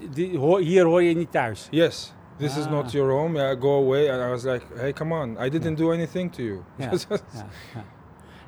hier 0.60 0.84
hoor 0.86 1.04
je 1.04 1.16
niet 1.16 1.32
thuis. 1.32 1.68
Yes. 1.72 2.14
This 2.38 2.58
is 2.58 2.66
Ah. 2.66 2.72
not 2.72 2.92
your 2.92 3.12
home. 3.12 3.38
Yeah, 3.40 3.62
go 3.62 3.84
away. 3.84 4.10
And 4.12 4.22
I 4.22 4.30
was 4.30 4.44
like, 4.44 4.66
hey, 4.76 4.94
come 4.94 5.14
on. 5.22 5.38
I 5.46 5.50
didn't 5.50 5.78
do 5.78 5.92
anything 5.92 6.32
to 6.34 6.44
you. 6.44 6.62
Ja. 6.78 6.90
Ja, 7.10 7.18
ja. 7.74 7.84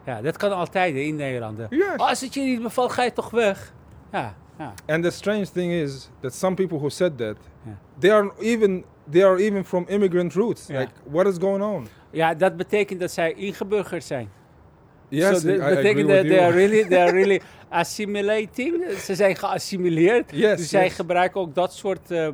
ja, 0.05 0.21
dat 0.21 0.37
kan 0.37 0.51
altijd 0.51 0.95
in 0.95 1.15
Nederland. 1.15 1.59
Yes. 1.69 1.83
Als 1.97 2.21
het 2.21 2.33
je 2.33 2.41
niet 2.41 2.61
bevalt, 2.61 2.91
ga 2.91 3.03
je 3.03 3.13
toch 3.13 3.29
weg? 3.29 3.73
Ja, 4.11 4.35
ja. 4.57 4.73
And 4.87 5.03
the 5.03 5.09
strange 5.11 5.45
thing 5.45 5.71
is 5.71 6.09
that 6.21 6.33
some 6.33 6.55
people 6.55 6.77
who 6.77 6.89
said 6.89 7.17
that, 7.17 7.35
Yeah. 7.65 7.75
they 7.99 8.11
are 8.11 8.31
even 8.39 8.83
they 9.11 9.23
are 9.25 9.37
even 9.39 9.65
from 9.65 9.85
immigrant 9.87 10.33
roots. 10.33 10.67
Yeah. 10.67 10.79
Like, 10.79 10.91
what 11.03 11.27
is 11.27 11.37
going 11.39 11.63
on? 11.63 11.87
ja, 12.11 12.33
dat 12.33 12.57
betekent 12.57 12.99
dat 12.99 13.11
zij 13.11 13.33
ingeburgerd 13.33 14.03
zijn. 14.03 14.29
Yes, 15.09 15.41
so 15.41 15.47
dat 15.57 15.75
betekent 15.75 16.07
dat 16.09 16.21
they 16.27 16.39
are 16.41 16.51
really, 16.51 16.85
they 16.87 17.01
are 17.01 17.11
really 17.11 17.41
assimilating. 17.69 18.83
Ze 18.99 19.15
zijn 19.15 19.35
geassimileerd. 19.35 20.31
Yes, 20.31 20.57
dus 20.57 20.69
zij 20.69 20.89
gebruiken 20.89 21.41
ook 21.41 21.55
dat 21.55 21.73
soort 21.73 22.11
eh, 22.11 22.27
eh, 22.27 22.33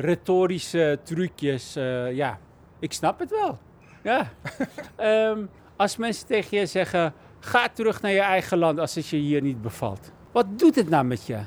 retorische 0.00 0.98
trucjes. 1.02 1.76
eh, 1.76 2.12
ja, 2.12 2.38
ik 2.78 2.92
snap 2.92 3.18
het 3.18 3.30
wel. 3.30 3.58
Ja. 4.02 4.28
Ehm, 4.96 5.44
als 5.76 5.96
mensen 5.96 6.26
tegen 6.26 6.58
je 6.58 6.66
zeggen: 6.66 7.12
ga 7.40 7.68
terug 7.68 8.00
naar 8.02 8.12
je 8.12 8.20
eigen 8.20 8.58
land 8.58 8.78
als 8.78 8.94
het 8.94 9.06
je 9.08 9.16
hier 9.16 9.42
niet 9.42 9.62
bevalt. 9.62 10.12
Wat 10.36 10.58
doet 10.58 10.74
het 10.74 10.88
nou 10.88 11.04
met 11.04 11.26
je? 11.26 11.38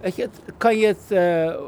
Weet 0.00 0.16
je, 0.16 0.28
kan 0.56 0.78
je 0.78 0.86
het 0.86 1.10
eh, 1.10 1.60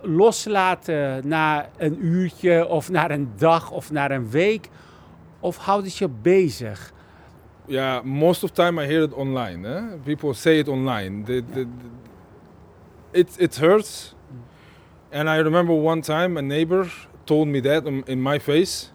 loslaten 0.00 1.28
na 1.28 1.68
een 1.76 2.04
uurtje 2.04 2.66
of 2.68 2.90
na 2.90 3.10
een 3.10 3.30
dag 3.36 3.70
of 3.70 3.90
na 3.90 4.10
een 4.10 4.30
week? 4.30 4.68
Of 5.40 5.56
houdt 5.56 5.84
het 5.84 5.96
je 5.96 6.08
bezig? 6.08 6.92
Yeah, 7.64 8.04
most 8.04 8.44
of 8.44 8.50
the 8.50 8.62
time 8.62 8.82
I 8.82 8.86
hear 8.86 9.02
it 9.02 9.12
online. 9.12 9.68
Eh? 9.68 9.82
People 10.04 10.34
say 10.34 10.58
it 10.58 10.68
online. 10.68 11.24
The, 11.24 11.42
it, 13.10 13.34
it 13.38 13.56
hurts. 13.56 14.14
And 15.12 15.28
I 15.28 15.42
remember 15.42 15.74
one 15.74 16.00
time 16.00 16.38
a 16.38 16.42
neighbor 16.42 16.86
told 17.24 17.48
me 17.48 17.60
that 17.60 17.86
in, 17.86 18.02
in 18.06 18.22
my 18.22 18.38
face. 18.38 18.92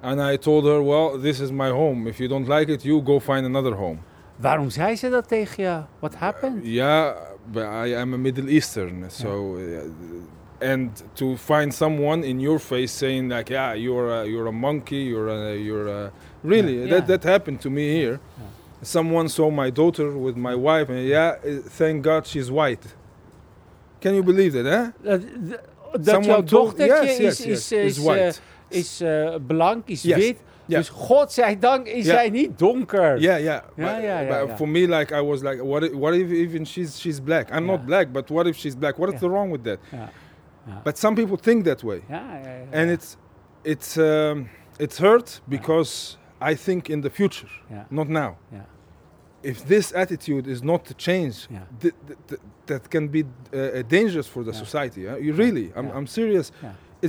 And 0.00 0.20
I 0.20 0.36
told 0.38 0.64
her, 0.64 0.82
well, 0.82 1.18
this 1.18 1.40
is 1.40 1.50
my 1.50 1.68
home. 1.68 2.08
If 2.08 2.18
you 2.18 2.28
don't 2.28 2.48
like 2.48 2.72
it, 2.72 2.84
you 2.84 3.00
go 3.00 3.20
find 3.20 3.46
another 3.46 3.74
home. 3.74 3.98
Waarom 4.42 4.70
zei 4.70 4.96
ze 4.96 5.08
dat 5.10 5.28
tegen 5.28 5.62
je? 5.64 5.80
What 5.98 6.14
happened? 6.14 6.64
Yeah, 6.64 7.14
but 7.52 7.62
I 7.62 7.94
am 7.94 8.12
a 8.12 8.16
Middle 8.16 8.48
Eastern. 8.50 9.04
So, 9.10 9.56
uh, 9.56 10.70
and 10.70 11.02
to 11.14 11.36
find 11.36 11.74
someone 11.74 12.26
in 12.26 12.40
your 12.40 12.58
face 12.60 12.92
saying 12.96 13.32
like, 13.32 13.52
yeah, 13.52 13.74
you're 13.76 14.10
a, 14.20 14.24
you're 14.26 14.48
a 14.48 14.52
monkey, 14.52 15.04
you're 15.04 15.28
a, 15.30 15.54
you're 15.56 15.88
a, 16.04 16.10
really, 16.42 16.74
Yeah. 16.78 16.88
that, 16.90 17.06
that 17.06 17.24
happened 17.24 17.60
to 17.60 17.70
me 17.70 17.82
here. 17.92 18.18
Someone 18.82 19.28
saw 19.28 19.50
my 19.50 19.70
daughter 19.70 20.10
with 20.18 20.36
my 20.36 20.54
wife, 20.54 20.88
and 20.88 21.06
yeah, 21.06 21.36
uh, 21.44 21.50
thank 21.76 22.02
God 22.04 22.26
she's 22.26 22.48
white. 22.50 22.84
Can 24.00 24.14
you 24.14 24.22
believe 24.24 24.52
that? 24.62 24.92
Dat, 25.02 25.20
dat 25.92 26.04
Someone 26.04 26.24
jouw 26.26 26.42
told- 26.42 26.70
dochtertje 26.78 27.04
yes, 27.06 27.18
is, 27.18 27.18
yes, 27.18 27.40
is, 27.40 27.68
yes, 27.68 27.72
is, 27.72 27.96
is 27.96 28.04
white. 28.04 28.20
eh, 28.20 28.78
is 28.78 29.00
eh, 29.00 29.34
blank, 29.46 29.88
is 29.88 30.02
wit. 30.02 30.36
Yeah. 30.66 30.78
Dus 30.80 30.88
godzijdank 30.88 31.86
is 31.86 32.04
zij 32.06 32.30
niet 32.30 32.58
donker. 32.58 33.18
Yeah, 33.20 33.40
yeah. 33.40 33.62
Yeah, 33.76 34.46
but, 34.46 34.56
for 34.56 34.68
me, 34.68 34.86
like 34.88 35.14
I 35.14 35.20
was 35.20 35.42
like, 35.42 35.62
what? 35.64 35.82
If, 35.82 35.92
what 35.92 36.14
if 36.14 36.30
even 36.30 36.64
she's 36.66 36.98
she's 37.00 37.20
black? 37.22 37.50
I'm 37.50 37.64
not 37.66 37.84
black, 37.84 38.12
but 38.12 38.28
what 38.30 38.46
if 38.46 38.56
she's 38.56 38.76
black? 38.76 38.96
What 38.98 39.12
is 39.14 39.20
Yeah. 39.20 39.32
wrong 39.32 39.50
with 39.52 39.62
that? 39.64 39.78
Ja, 39.90 40.08
ja. 40.66 40.80
But 40.84 40.98
some 40.98 41.14
people 41.16 41.36
think 41.36 41.64
that 41.64 41.82
way. 41.82 42.02
ja, 42.08 42.16
ja, 42.16 42.48
ja. 42.48 42.80
and 42.80 42.90
it's 42.90 43.16
it's 43.62 43.96
um, 43.96 44.48
it's 44.78 44.98
hurt 44.98 45.40
because 45.48 46.18
I 46.40 46.54
think 46.56 46.88
in 46.88 47.00
the 47.02 47.10
future, 47.10 47.48
Ja. 47.70 47.86
not 47.88 48.08
now. 48.08 48.36
Ja. 48.52 48.64
If 49.44 49.64
this 49.66 49.92
attitude 49.92 50.50
is 50.50 50.60
not 50.62 50.84
to 50.84 50.94
change, 50.96 51.46
Yeah. 51.50 51.62
th- 51.80 51.94
th- 52.06 52.18
th- 52.26 52.40
that 52.66 52.88
can 52.90 53.08
be 53.10 53.24
uh, 53.52 53.82
dangerous 53.88 54.28
for 54.28 54.44
the 54.44 54.52
society. 54.52 55.06
huh? 55.06 55.16
You 55.20 55.34
really, 55.34 55.72
I'm. 55.76 55.90
I'm 55.94 56.06
serious. 56.06 56.52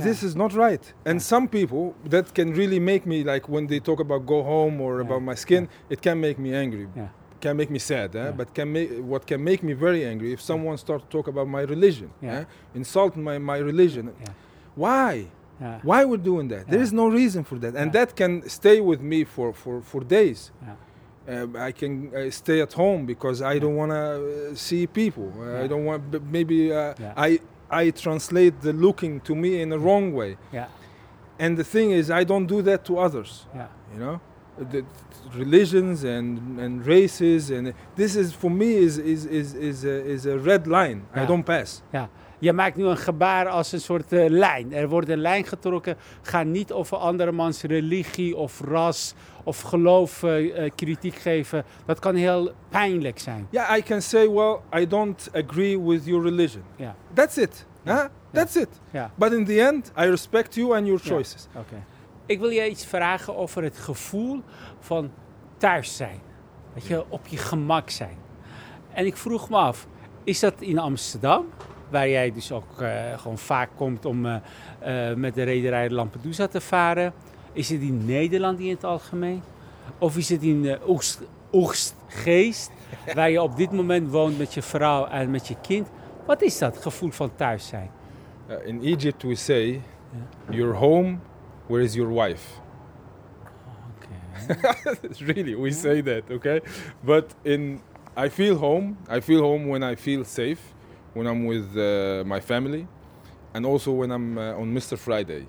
This 0.02 0.22
is 0.22 0.34
not 0.34 0.52
right. 0.52 0.82
And 1.06 1.22
some 1.22 1.46
people 1.48 1.94
that 2.10 2.34
can 2.34 2.52
really 2.52 2.80
make 2.80 3.06
me 3.06 3.22
like 3.22 3.48
when 3.48 3.66
they 3.66 3.78
talk 3.80 4.00
about 4.00 4.26
go 4.26 4.42
home 4.42 4.80
or 4.80 4.96
Yeah. 4.96 5.06
about 5.06 5.22
my 5.22 5.34
skin, 5.36 5.68
it 5.88 6.00
can 6.02 6.20
make 6.20 6.38
me 6.38 6.52
angry. 6.54 6.88
Yeah. 6.96 7.08
Can 7.40 7.56
make 7.56 7.70
me 7.70 7.78
sad, 7.78 8.14
eh? 8.16 8.18
Yeah. 8.24 8.30
but 8.36 8.54
can 8.54 8.72
make 8.72 8.90
what 9.12 9.26
can 9.26 9.42
make 9.44 9.62
me 9.62 9.72
very 9.74 10.04
angry 10.04 10.32
if 10.32 10.40
someone 10.40 10.76
starts 10.78 11.04
to 11.04 11.10
talk 11.10 11.28
about 11.28 11.46
my 11.48 11.62
religion, 11.62 12.10
Yeah. 12.20 12.40
eh? 12.40 12.44
insult 12.74 13.16
my, 13.16 13.38
my 13.38 13.58
religion. 13.58 14.04
Yeah. 14.20 14.32
Why? 14.74 15.26
Why 15.82 16.04
we're 16.04 16.24
doing 16.32 16.48
that 16.48 16.66
there 16.66 16.78
Yeah. 16.78 16.82
is 16.88 16.92
no 16.92 17.06
reason 17.08 17.44
for 17.44 17.58
that 17.60 17.74
and 17.76 17.86
Yeah. 17.94 17.98
that 18.06 18.16
can 18.16 18.42
stay 18.48 18.80
with 18.80 19.00
me 19.00 19.24
for 19.24 19.52
for 19.52 19.80
for 19.90 20.00
days 20.04 20.50
uh, 21.28 21.46
i 21.68 21.72
can 21.72 21.92
uh, 22.14 22.30
stay 22.30 22.60
at 22.60 22.72
home 22.74 23.06
because 23.06 23.40
i 23.40 23.58
don't 23.62 23.76
want 23.82 23.92
to 23.92 24.04
uh, 24.04 24.54
see 24.54 24.86
people 24.86 25.28
uh, 25.32 25.44
Yeah. 25.44 25.64
i 25.64 25.66
don't 25.72 25.84
want 25.90 26.00
b- 26.10 26.20
maybe 26.36 26.58
uh, 26.72 26.92
Yeah. 26.98 27.26
i 27.28 27.38
i 27.70 27.92
translate 27.92 28.52
the 28.60 28.72
looking 28.72 29.22
to 29.22 29.34
me 29.34 29.48
in 29.60 29.72
a 29.72 29.76
wrong 29.78 30.12
way 30.14 30.36
Ja. 30.52 30.68
and 31.38 31.56
the 31.56 31.64
thing 31.64 31.90
is 31.92 32.08
i 32.10 32.24
don't 32.24 32.46
do 32.46 32.62
that 32.62 32.84
to 32.84 32.98
others 32.98 33.46
Ja. 33.54 33.68
you 33.92 33.98
know 34.00 34.18
the 34.70 34.82
religions 35.32 36.04
and 36.04 36.38
and 36.60 36.86
races 36.86 37.50
and 37.50 37.72
this 37.96 38.14
is 38.16 38.32
for 38.34 38.50
me 38.50 38.66
is 38.66 38.98
is 38.98 39.24
is 39.24 39.54
is 39.54 39.84
a, 39.84 40.04
is 40.04 40.26
a 40.26 40.36
red 40.36 40.66
line 40.66 41.00
i 41.16 41.26
don't 41.26 41.44
pass 41.44 41.82
Je 42.38 42.52
maakt 42.52 42.76
nu 42.76 42.84
een 42.84 42.96
gebaar 42.96 43.48
als 43.48 43.72
een 43.72 43.80
soort 43.80 44.12
eh, 44.12 44.28
lijn. 44.28 44.72
Er 44.72 44.88
wordt 44.88 45.08
een 45.08 45.18
lijn 45.20 45.44
getrokken. 45.44 45.96
Ga 46.22 46.42
niet 46.42 46.72
over 46.72 46.96
andermans 46.96 47.62
religie 47.62 48.36
of 48.36 48.60
ras 48.60 49.14
of 49.44 49.60
geloof 49.60 50.22
eh, 50.22 50.64
eh, 50.64 50.70
kritiek 50.74 51.14
geven. 51.14 51.64
Dat 51.86 51.98
kan 51.98 52.14
heel 52.14 52.52
pijnlijk 52.68 53.18
zijn. 53.18 53.46
Yeah, 53.50 53.76
I 53.76 53.82
can 53.82 54.02
say, 54.02 54.30
well, 54.30 54.56
I 54.78 54.86
don't 54.86 55.28
agree 55.32 55.80
with 55.80 56.04
your 56.04 56.22
religion. 56.24 56.62
Ja, 56.76 56.94
That's 57.14 57.36
it. 57.36 57.66
Huh? 57.84 58.04
That's 58.30 58.56
it. 58.56 58.68
ja. 58.90 59.10
But 59.14 59.32
in 59.32 59.44
the 59.44 59.62
end, 59.62 59.92
I 59.98 60.04
respect 60.04 60.54
you 60.54 60.76
and 60.76 60.86
your 60.86 61.00
Ja. 61.02 61.08
choices. 61.10 61.46
Oké. 61.56 61.84
Ik 62.26 62.38
wil 62.40 62.48
je 62.50 62.68
iets 62.70 62.86
vragen 62.86 63.36
over 63.36 63.62
het 63.62 63.78
gevoel 63.78 64.42
van 64.80 65.10
thuis 65.56 65.96
zijn. 65.96 66.20
Dat 66.74 66.86
je 66.86 67.04
op 67.08 67.26
je 67.26 67.36
gemak 67.36 67.90
zijn. 67.90 68.16
En 68.92 69.06
ik 69.06 69.16
vroeg 69.16 69.50
me 69.50 69.56
af, 69.56 69.86
is 70.24 70.40
dat 70.40 70.54
in 70.58 70.78
Amsterdam, 70.78 71.44
waar 71.90 72.08
jij 72.08 72.32
dus 72.32 72.52
ook 72.52 72.80
eh, 72.80 73.18
gewoon 73.18 73.38
vaak 73.38 73.68
komt 73.76 74.04
om 74.04 74.20
met 75.16 75.34
de 75.34 75.42
rederij 75.42 75.90
Lampedusa 75.90 76.46
te 76.46 76.60
varen? 76.60 77.12
Is 77.54 77.70
het 77.70 77.80
in 77.80 78.04
Nederland 78.04 78.60
in 78.60 78.68
het 78.68 78.84
algemeen? 78.84 79.42
Of 79.98 80.16
is 80.16 80.28
het 80.28 80.42
in 80.42 80.66
eh, 80.66 80.88
Oegst, 80.88 81.20
Oegstgeest, 81.52 82.70
waar 83.14 83.30
je 83.30 83.42
op 83.42 83.56
dit 83.56 83.72
moment 83.72 84.10
woont 84.10 84.38
met 84.38 84.54
je 84.54 84.62
vrouw 84.62 85.06
en 85.06 85.30
met 85.30 85.48
je 85.48 85.56
kind? 85.62 85.88
Wat 86.26 86.42
is 86.42 86.58
dat 86.58 86.76
gevoel 86.76 87.10
van 87.10 87.30
thuis 87.36 87.66
zijn? 87.66 87.90
Uh, 88.48 88.66
in 88.66 88.82
Egypt, 88.82 89.22
we 89.22 89.34
say, 89.34 89.80
your 90.50 90.74
home, 90.74 91.18
where 91.66 91.82
is 91.82 91.94
your 91.94 92.12
wife? 92.12 92.62
really, 95.18 95.54
we 95.54 95.70
say 95.70 96.02
that, 96.02 96.22
okay? 96.30 96.60
But 97.00 97.34
in, 97.42 97.80
I 98.16 98.28
feel 98.28 98.56
home. 98.56 98.96
I 99.08 99.20
feel 99.20 99.40
home 99.40 99.68
when 99.68 99.82
I 99.82 99.96
feel 99.96 100.24
safe, 100.24 100.60
when 101.12 101.26
I'm 101.26 101.46
with 101.46 101.76
uh, 101.76 102.24
my 102.26 102.40
family, 102.40 102.86
and 103.54 103.64
also 103.64 103.92
when 103.92 104.10
I'm 104.10 104.38
uh, 104.38 104.60
on 104.60 104.74
Mr. 104.74 104.98
Friday, 104.98 105.46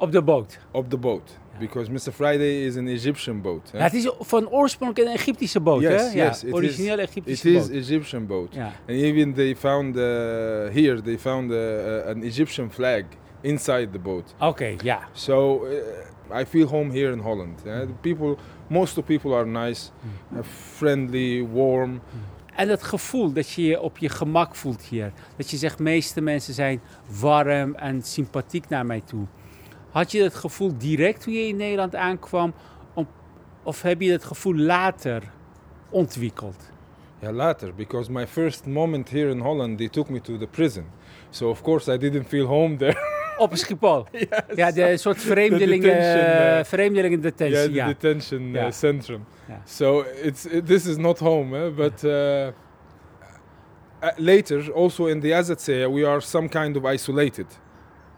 Op 0.00 0.12
de 0.12 0.22
boot. 0.22 0.58
of 0.70 0.88
the 0.88 0.96
boat. 0.96 1.38
Because 1.58 1.90
Mr. 1.90 2.12
Friday 2.12 2.64
is 2.66 2.76
an 2.76 2.86
Egyptian 2.86 3.40
boat. 3.40 3.70
Ja, 3.72 3.78
het 3.78 3.94
is 3.94 4.12
van 4.20 4.48
oorsprong 4.48 4.98
een 4.98 5.06
Egyptische 5.06 5.60
boot, 5.60 5.80
Yes, 5.80 6.02
hè? 6.02 6.18
Ja, 6.18 6.26
yes, 6.26 6.44
it 6.44 6.52
origineel 6.52 6.98
It 6.98 7.08
Egyptische 7.08 7.50
is 7.50 7.66
boot. 7.66 7.70
Egyptian 7.70 8.26
boat. 8.26 8.54
Ja. 8.54 8.64
And 8.64 8.98
even 8.98 9.34
they 9.34 9.56
found 9.56 9.96
uh, 9.96 10.02
here, 10.72 11.02
they 11.02 11.18
found 11.18 11.50
uh, 11.50 12.06
an 12.06 12.22
Egyptian 12.22 12.70
flag 12.72 13.02
inside 13.40 13.88
the 13.92 13.98
boat. 13.98 14.34
Oké, 14.38 14.74
ja. 14.82 14.98
So 15.12 15.66
uh, 16.32 16.40
I 16.40 16.44
feel 16.46 16.66
home 16.66 16.92
here 16.92 17.12
in 17.12 17.18
Holland. 17.18 17.58
the 17.62 17.88
people, 18.00 18.36
most 18.66 18.98
of 18.98 19.04
people 19.04 19.34
are 19.34 19.46
nice, 19.46 19.90
uh, 20.32 20.38
friendly, 20.76 21.46
warm. 21.52 22.00
En 22.54 22.68
dat 22.68 22.82
gevoel 22.82 23.32
dat 23.32 23.50
je 23.50 23.62
je 23.62 23.80
op 23.80 23.98
je 23.98 24.08
gemak 24.08 24.54
voelt 24.54 24.82
hier. 24.82 25.12
Dat 25.36 25.50
je 25.50 25.56
zegt, 25.56 25.78
meeste 25.78 26.20
mensen 26.20 26.54
zijn 26.54 26.80
warm 27.20 27.74
en 27.74 28.02
sympathiek 28.02 28.68
naar 28.68 28.86
mij 28.86 29.02
toe. 29.04 29.26
Had 29.90 30.12
je 30.12 30.20
dat 30.22 30.34
gevoel 30.34 30.78
direct 30.78 31.22
toen 31.22 31.32
je 31.32 31.46
in 31.46 31.56
Nederland 31.56 31.94
aankwam? 31.94 32.54
Om- 32.94 33.08
Of 33.62 33.82
heb 33.82 34.00
je 34.00 34.10
dat 34.10 34.24
gevoel 34.24 34.54
later 34.56 35.22
ontwikkeld? 35.90 36.70
Yeah, 37.20 37.34
later, 37.34 37.74
because 37.74 38.10
my 38.10 38.26
first 38.26 38.66
moment 38.66 39.10
here 39.10 39.30
in 39.30 39.38
Holland, 39.40 39.78
they 39.78 39.88
took 39.88 40.08
me 40.08 40.20
to 40.20 40.36
the 40.38 40.46
prison. 40.46 40.84
So 41.30 41.48
of 41.48 41.62
course 41.62 41.92
I 41.94 41.98
didn't 41.98 42.26
feel 42.28 42.46
home 42.46 42.76
there. 42.76 42.96
Op 43.38 43.56
Schiphol. 43.56 44.06
Ja, 44.54 44.70
de 44.72 44.96
soort 44.96 45.18
vreemdelingen, 45.32 45.80
detention, 45.92 46.58
uh, 46.58 46.64
vreemdelingen 46.64 47.20
yeah, 47.20 47.36
the 47.36 47.72
Ja, 47.72 47.86
detention 47.86 48.42
uh, 48.42 48.52
Yeah. 48.52 48.72
centrum. 48.72 49.24
So 49.64 50.04
it's 50.22 50.44
it, 50.44 50.66
this 50.66 50.86
is 50.86 50.96
not 50.96 51.18
home, 51.18 51.56
eh? 51.64 51.70
but 51.74 52.04
uh, 52.04 52.48
later 54.16 54.72
also 54.72 55.06
in 55.06 55.20
the 55.20 55.30
Azatsea 55.32 55.88
we 55.90 56.06
are 56.06 56.20
some 56.20 56.48
kind 56.48 56.76
of 56.76 56.84
isolated. 56.84 57.46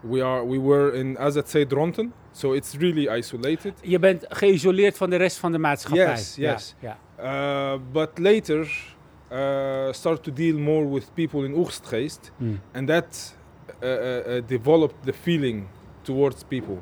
We 0.09 0.23
are 0.23 0.47
we 0.47 0.59
were 0.59 0.93
in 0.97 1.17
Azatsea 1.17 1.65
Dronten, 1.67 2.13
so 2.31 2.53
it's 2.53 2.73
really 2.77 3.17
isolated. 3.17 3.73
Je 3.81 3.99
bent 3.99 4.25
geïsoleerd 4.29 4.97
van 4.97 5.09
de 5.09 5.15
rest 5.15 5.37
van 5.37 5.51
de 5.51 5.57
maatschappij. 5.57 6.09
Yes, 6.11 6.35
yes. 6.35 6.75
Ja, 6.79 6.97
Uh, 7.19 7.73
but 7.91 8.09
later 8.19 8.93
uh, 9.31 9.91
start 9.91 10.23
to 10.23 10.33
deal 10.33 10.57
more 10.57 10.89
with 10.93 11.13
people 11.13 11.45
in 11.45 11.53
Oegstgeest, 11.53 12.31
Hmm. 12.37 12.59
and 12.73 12.87
that 12.87 13.37
uh, 13.83 13.89
uh, 14.35 14.41
developed 14.45 14.95
the 15.03 15.13
feeling 15.13 15.67
towards 16.01 16.43
people. 16.43 16.77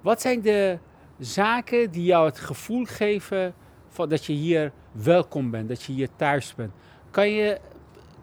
Wat 0.00 0.20
zijn 0.20 0.40
de 0.40 0.78
zaken 1.18 1.90
die 1.90 2.04
jou 2.04 2.26
het 2.26 2.38
gevoel 2.38 2.84
geven 2.84 3.54
van 3.88 4.08
dat 4.08 4.24
je 4.24 4.32
hier 4.32 4.72
welkom 4.92 5.50
bent, 5.50 5.68
dat 5.68 5.82
je 5.82 5.92
hier 5.92 6.08
thuis 6.16 6.54
bent? 6.54 6.72
Kan 7.10 7.30
je 7.30 7.58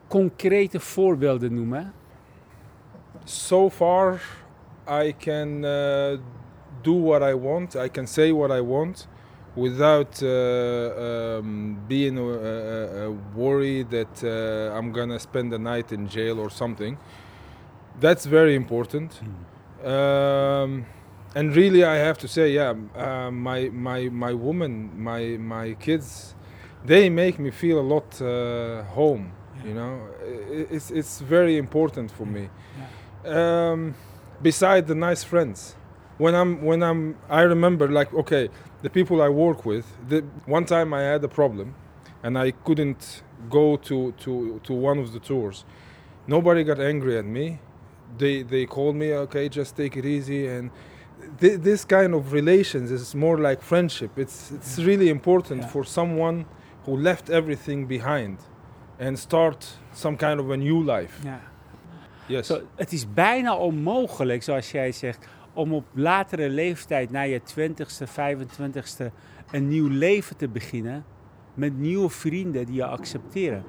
concrete 0.08 0.80
voorbeelden 0.80 1.54
noemen? 1.54 1.94
So 3.30 3.70
far, 3.70 4.20
I 4.88 5.12
can 5.12 5.64
uh, 5.64 6.18
do 6.82 6.94
what 6.94 7.22
I 7.22 7.36
want. 7.36 7.76
I 7.76 7.88
can 7.88 8.08
say 8.08 8.32
what 8.32 8.50
I 8.50 8.60
want 8.62 9.06
without 9.56 10.24
uh, 10.24 10.28
um, 10.28 11.80
being 11.88 12.18
uh, 12.18 12.24
uh, 12.24 12.26
uh, 12.26 13.12
worried 13.36 13.92
that 13.92 14.24
uh, 14.24 14.76
I'm 14.76 14.92
gonna 14.92 15.20
spend 15.20 15.52
the 15.52 15.60
night 15.60 15.92
in 15.92 16.08
jail 16.08 16.40
or 16.40 16.50
something. 16.50 16.98
That's 18.00 18.26
very 18.26 18.56
important. 18.56 19.22
Um, 19.84 20.88
and 21.36 21.56
really, 21.56 21.84
I 21.84 21.98
have 21.98 22.18
to 22.20 22.28
say, 22.28 22.50
yeah, 22.54 22.74
uh, 22.96 23.30
my 23.30 23.70
my 23.70 24.10
my 24.10 24.34
woman, 24.34 24.90
my 25.00 25.38
my 25.38 25.76
kids, 25.76 26.34
they 26.84 27.10
make 27.12 27.38
me 27.38 27.52
feel 27.52 27.80
a 27.80 27.88
lot 27.94 28.20
uh, 28.24 28.82
home. 28.86 29.34
You 29.64 29.76
know, 29.76 30.08
it's 30.72 30.90
it's 30.90 31.22
very 31.22 31.58
important 31.58 32.10
for 32.10 32.26
me. 32.26 32.50
Um, 33.26 33.96
beside 34.42 34.88
the 34.88 34.96
nice 34.96 35.24
friends, 35.24 35.76
when 36.18 36.34
I'm 36.36 36.62
when 36.64 36.82
I'm, 36.84 37.16
I 37.30 37.42
remember 37.42 37.88
like 37.88 38.14
okay, 38.14 38.50
the 38.82 38.90
people 38.90 39.22
I 39.22 39.30
work 39.30 39.66
with. 39.66 39.86
The 40.08 40.24
one 40.46 40.66
time 40.66 40.94
I 40.94 41.02
had 41.02 41.24
a 41.24 41.28
problem, 41.28 41.74
and 42.24 42.38
I 42.38 42.52
couldn't 42.52 43.24
go 43.50 43.78
to 43.78 44.12
to 44.24 44.60
to 44.64 44.74
one 44.74 45.00
of 45.00 45.12
the 45.12 45.20
tours. 45.20 45.66
Nobody 46.28 46.64
got 46.64 46.80
angry 46.80 47.18
at 47.18 47.26
me. 47.26 47.60
They 48.18 48.44
they 48.44 48.66
called 48.66 48.96
me 48.96 49.14
okay, 49.14 49.50
just 49.50 49.76
take 49.76 49.98
it 50.00 50.06
easy 50.06 50.48
and. 50.48 50.70
thi- 51.40 51.58
This 51.58 51.86
kind 51.86 52.14
of 52.14 52.32
relations 52.34 52.92
is 52.92 53.14
more 53.16 53.38
like 53.50 53.62
friendship. 53.62 54.12
It's 54.18 54.52
it's 54.52 54.80
really 54.80 55.10
important 55.10 55.62
Yeah. 55.62 55.72
for 55.72 55.84
someone 55.86 56.46
who 56.86 56.96
left 56.98 57.30
everything 57.30 57.88
behind 57.88 58.38
and 59.00 59.18
start 59.20 59.78
some 59.94 60.18
kind 60.18 60.40
of 60.40 60.50
a 60.50 60.58
new 60.58 60.82
life. 60.98 61.20
Ja. 61.26 61.38
Yes. 62.30 62.48
Zo, 62.48 62.62
het 62.76 62.92
is 62.92 63.14
bijna 63.14 63.56
onmogelijk, 63.56 64.44
zoals 64.44 64.72
jij 64.72 64.92
zegt, 64.92 65.28
om 65.54 65.74
op 65.74 65.86
latere 65.94 66.50
leeftijd, 66.50 67.12
na 67.12 67.22
je 67.22 67.42
20ste, 67.42 68.08
25ste, 68.08 69.06
een 69.52 69.68
nieuw 69.68 69.88
leven 69.88 70.38
te 70.38 70.48
beginnen 70.48 71.06
met 71.54 71.78
nieuwe 71.78 72.10
vrienden 72.10 72.66
die 72.66 72.76
je 72.76 72.86
accepteren. 72.86 73.64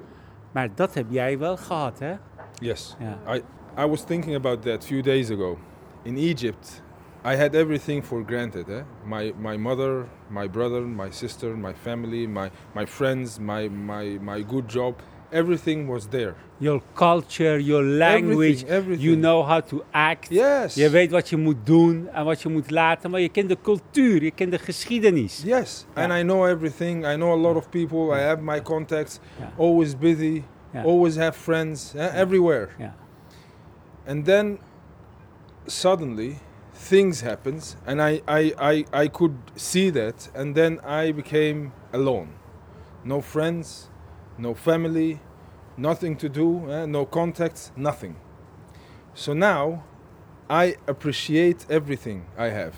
Maar 0.51 0.75
dat 0.75 0.93
heb 0.93 1.05
jij 1.09 1.37
wel 1.37 1.57
gehad, 1.57 1.99
hè? 1.99 2.13
Yes. 2.59 2.95
I, 3.27 3.41
I 3.77 3.85
was 3.85 4.03
thinking 4.03 4.35
about 4.35 4.61
that 4.61 4.83
a 4.83 4.85
few 4.85 5.01
days 5.01 5.29
ago. 5.29 5.57
In 6.03 6.15
Egypt, 6.15 6.81
I 7.25 7.35
had 7.35 7.53
everything 7.53 8.03
for 8.03 8.23
granted. 8.25 8.69
Eh? 8.69 8.81
My, 9.05 9.33
my 9.37 9.57
mother, 9.57 10.05
my 10.29 10.49
brother, 10.49 10.81
my 10.81 11.11
sister, 11.11 11.57
my 11.57 11.73
family, 11.73 12.27
my, 12.27 12.49
my 12.73 12.85
friends, 12.85 13.39
my, 13.39 13.69
my, 13.69 14.17
my 14.21 14.43
good 14.43 14.69
job. 14.69 15.01
Everything 15.31 15.87
was 15.89 16.07
there. 16.07 16.33
Your 16.57 16.81
culture, 16.93 17.57
your 17.59 17.83
language, 17.83 18.63
Everything, 18.63 18.69
everything. 18.69 19.05
you 19.09 19.15
know 19.15 19.43
how 19.43 19.59
to 19.61 19.83
act. 19.91 20.29
Yes. 20.29 20.75
Je 20.75 20.89
weet 20.89 21.11
wat 21.11 21.29
je 21.29 21.37
moet 21.37 21.55
doen 21.65 22.07
en 22.13 22.25
wat 22.25 22.41
je 22.41 22.49
moet 22.49 22.69
laten, 22.71 23.11
maar 23.11 23.19
je 23.19 23.29
kent 23.29 23.49
de 23.49 23.57
cultuur, 23.61 24.23
je 24.23 24.31
kent 24.31 24.51
de 24.51 24.57
geschiedenis. 24.59 25.41
Yes. 25.45 25.85
And 25.93 26.11
I 26.13 26.21
know 26.21 26.45
everything. 26.47 27.05
I 27.05 27.15
know 27.15 27.31
a 27.31 27.35
lot 27.37 27.55
of 27.55 27.69
people. 27.69 28.15
I 28.15 28.19
have 28.19 28.41
my 28.41 28.61
contacts. 28.61 29.19
Yeah. 29.39 29.49
Always 29.57 29.97
busy. 29.97 30.43
Yeah. 30.73 30.85
Always 30.85 31.15
have 31.15 31.33
friends. 31.37 31.93
eh, 31.95 32.19
Everywhere. 32.19 32.67
Ja. 32.77 32.93
and 34.07 34.25
then 34.25 34.57
suddenly 35.67 36.37
things 36.73 37.21
happens 37.21 37.75
and 37.85 38.01
I, 38.01 38.21
I, 38.27 38.53
I, 38.57 38.85
I 39.03 39.07
could 39.09 39.35
see 39.55 39.91
that 39.91 40.29
and 40.33 40.55
then 40.55 40.79
i 40.83 41.11
became 41.11 41.71
alone 41.93 42.29
no 43.03 43.21
friends 43.21 43.89
no 44.37 44.53
family 44.53 45.19
nothing 45.77 46.15
to 46.17 46.29
do 46.29 46.69
eh, 46.71 46.85
no 46.85 47.05
contacts 47.05 47.71
nothing 47.75 48.15
so 49.13 49.33
now 49.33 49.83
i 50.49 50.75
appreciate 50.87 51.65
everything 51.69 52.23
i 52.37 52.49
have 52.49 52.73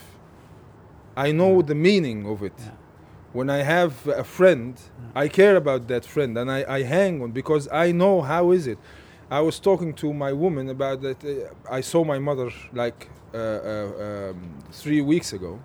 i 1.15 1.31
know 1.31 1.61
the 1.61 1.75
meaning 1.75 2.25
of 2.25 2.41
it 2.43 2.53
Yeah. 2.59 2.71
when 3.33 3.49
i 3.49 3.63
have 3.63 3.93
a 4.07 4.23
friend 4.23 4.73
i 5.15 5.27
care 5.27 5.55
about 5.55 5.87
that 5.87 6.05
friend 6.05 6.37
and 6.37 6.49
I, 6.51 6.63
I 6.79 6.83
hang 6.83 7.21
on 7.21 7.31
because 7.31 7.67
i 7.71 7.91
know 7.91 8.21
how 8.21 8.51
is 8.53 8.67
it 8.67 8.77
I 9.31 9.39
was 9.41 9.59
talking 9.59 9.93
to 9.95 10.13
my 10.13 10.31
woman 10.31 10.69
about 10.69 11.01
that. 11.01 11.23
Uh, 11.23 11.77
I 11.77 11.81
saw 11.81 12.03
my 12.03 12.19
mother 12.19 12.51
like 12.71 13.07
uh, 13.33 13.37
uh, 13.37 14.29
um, 14.29 14.59
three 14.71 15.01
weeks 15.01 15.33
ago, 15.33 15.59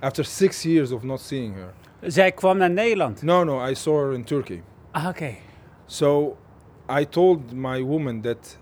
after 0.00 0.22
six 0.24 0.64
years 0.64 0.92
of 0.92 1.02
not 1.02 1.18
seeing 1.20 1.54
her. 1.54 1.72
Zij 2.10 2.32
kwam 2.32 2.56
naar 2.58 2.70
Nederland. 2.70 3.22
No, 3.22 3.44
no, 3.44 3.68
I 3.70 3.74
saw 3.74 3.98
her 4.04 4.12
in 4.12 4.24
Turkey. 4.24 4.62
Ah, 4.94 5.08
oké. 5.10 5.36
So 5.86 6.36
I 6.88 7.04
told 7.04 7.52
my 7.52 7.82
woman 7.82 8.22
that 8.22 8.56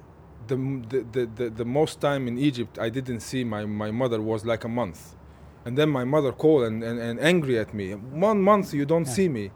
the, 0.47 0.57
the, 0.89 1.05
the, 1.13 1.27
the, 1.37 1.51
the 1.51 1.65
most 1.65 2.01
time 2.01 2.27
in 2.29 2.39
Egypt 2.39 2.79
I 2.79 2.91
didn't 2.91 3.21
see 3.21 3.45
my, 3.45 3.65
my 3.65 3.91
mother 3.91 4.21
was 4.21 4.45
like 4.45 4.65
a 4.65 4.69
month. 4.69 5.15
And 5.65 5.77
then 5.77 5.89
my 5.91 6.05
mother 6.05 6.33
called 6.33 6.65
and, 6.65 6.83
and, 6.83 6.99
and 6.99 7.21
angry 7.21 7.59
at 7.59 7.75
me. 7.75 7.93
One 7.95 8.41
month 8.43 8.73
you 8.73 8.85
don't 8.87 9.07
Yeah. 9.07 9.15
see 9.15 9.29
me. 9.29 9.51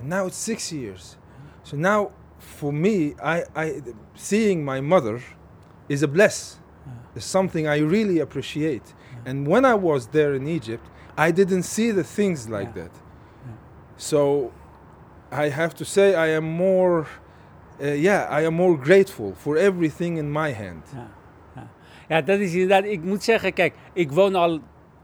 And 0.00 0.08
now 0.08 0.26
it's 0.26 0.36
six 0.36 0.72
years. 0.72 1.16
So 1.64 1.76
now 1.76 2.10
for 2.38 2.72
me, 2.72 3.14
I, 3.22 3.44
I, 3.54 3.82
seeing 4.14 4.64
my 4.64 4.80
mother 4.80 5.20
is 5.88 6.02
a 6.02 6.08
bless. 6.08 6.58
It's 7.16 7.26
something 7.26 7.66
I 7.66 7.78
really 7.78 8.20
appreciate. 8.20 8.94
And 9.26 9.46
when 9.46 9.64
I 9.64 9.74
was 9.74 10.06
there 10.06 10.34
in 10.34 10.46
Egypt, 10.46 10.86
I 11.18 11.32
didn't 11.32 11.64
see 11.64 11.90
the 11.90 12.04
things 12.04 12.48
like 12.48 12.74
Yeah. 12.74 12.84
that. 12.84 12.90
So 13.96 14.52
I 15.32 15.50
have 15.50 15.74
to 15.74 15.84
say 15.84 16.10
I 16.30 16.34
am 16.36 16.44
more, 16.44 17.06
uh, 17.80 18.02
yeah, 18.02 18.40
I 18.40 18.44
am 18.46 18.54
more 18.54 18.78
grateful 18.78 19.32
for 19.36 19.56
everything 19.56 20.18
in 20.18 20.32
my 20.32 20.52
hand. 20.52 20.86
Ja, 20.94 21.08
ja. 21.54 21.66
ja, 22.08 22.20
dat 22.22 22.38
is 22.38 22.52
inderdaad. 22.52 22.84
Ik 22.84 23.02
moet 23.04 23.22
zeggen, 23.22 23.52
kijk, 23.52 23.74
ik 23.92 24.12
woon 24.12 24.34
al 24.34 24.60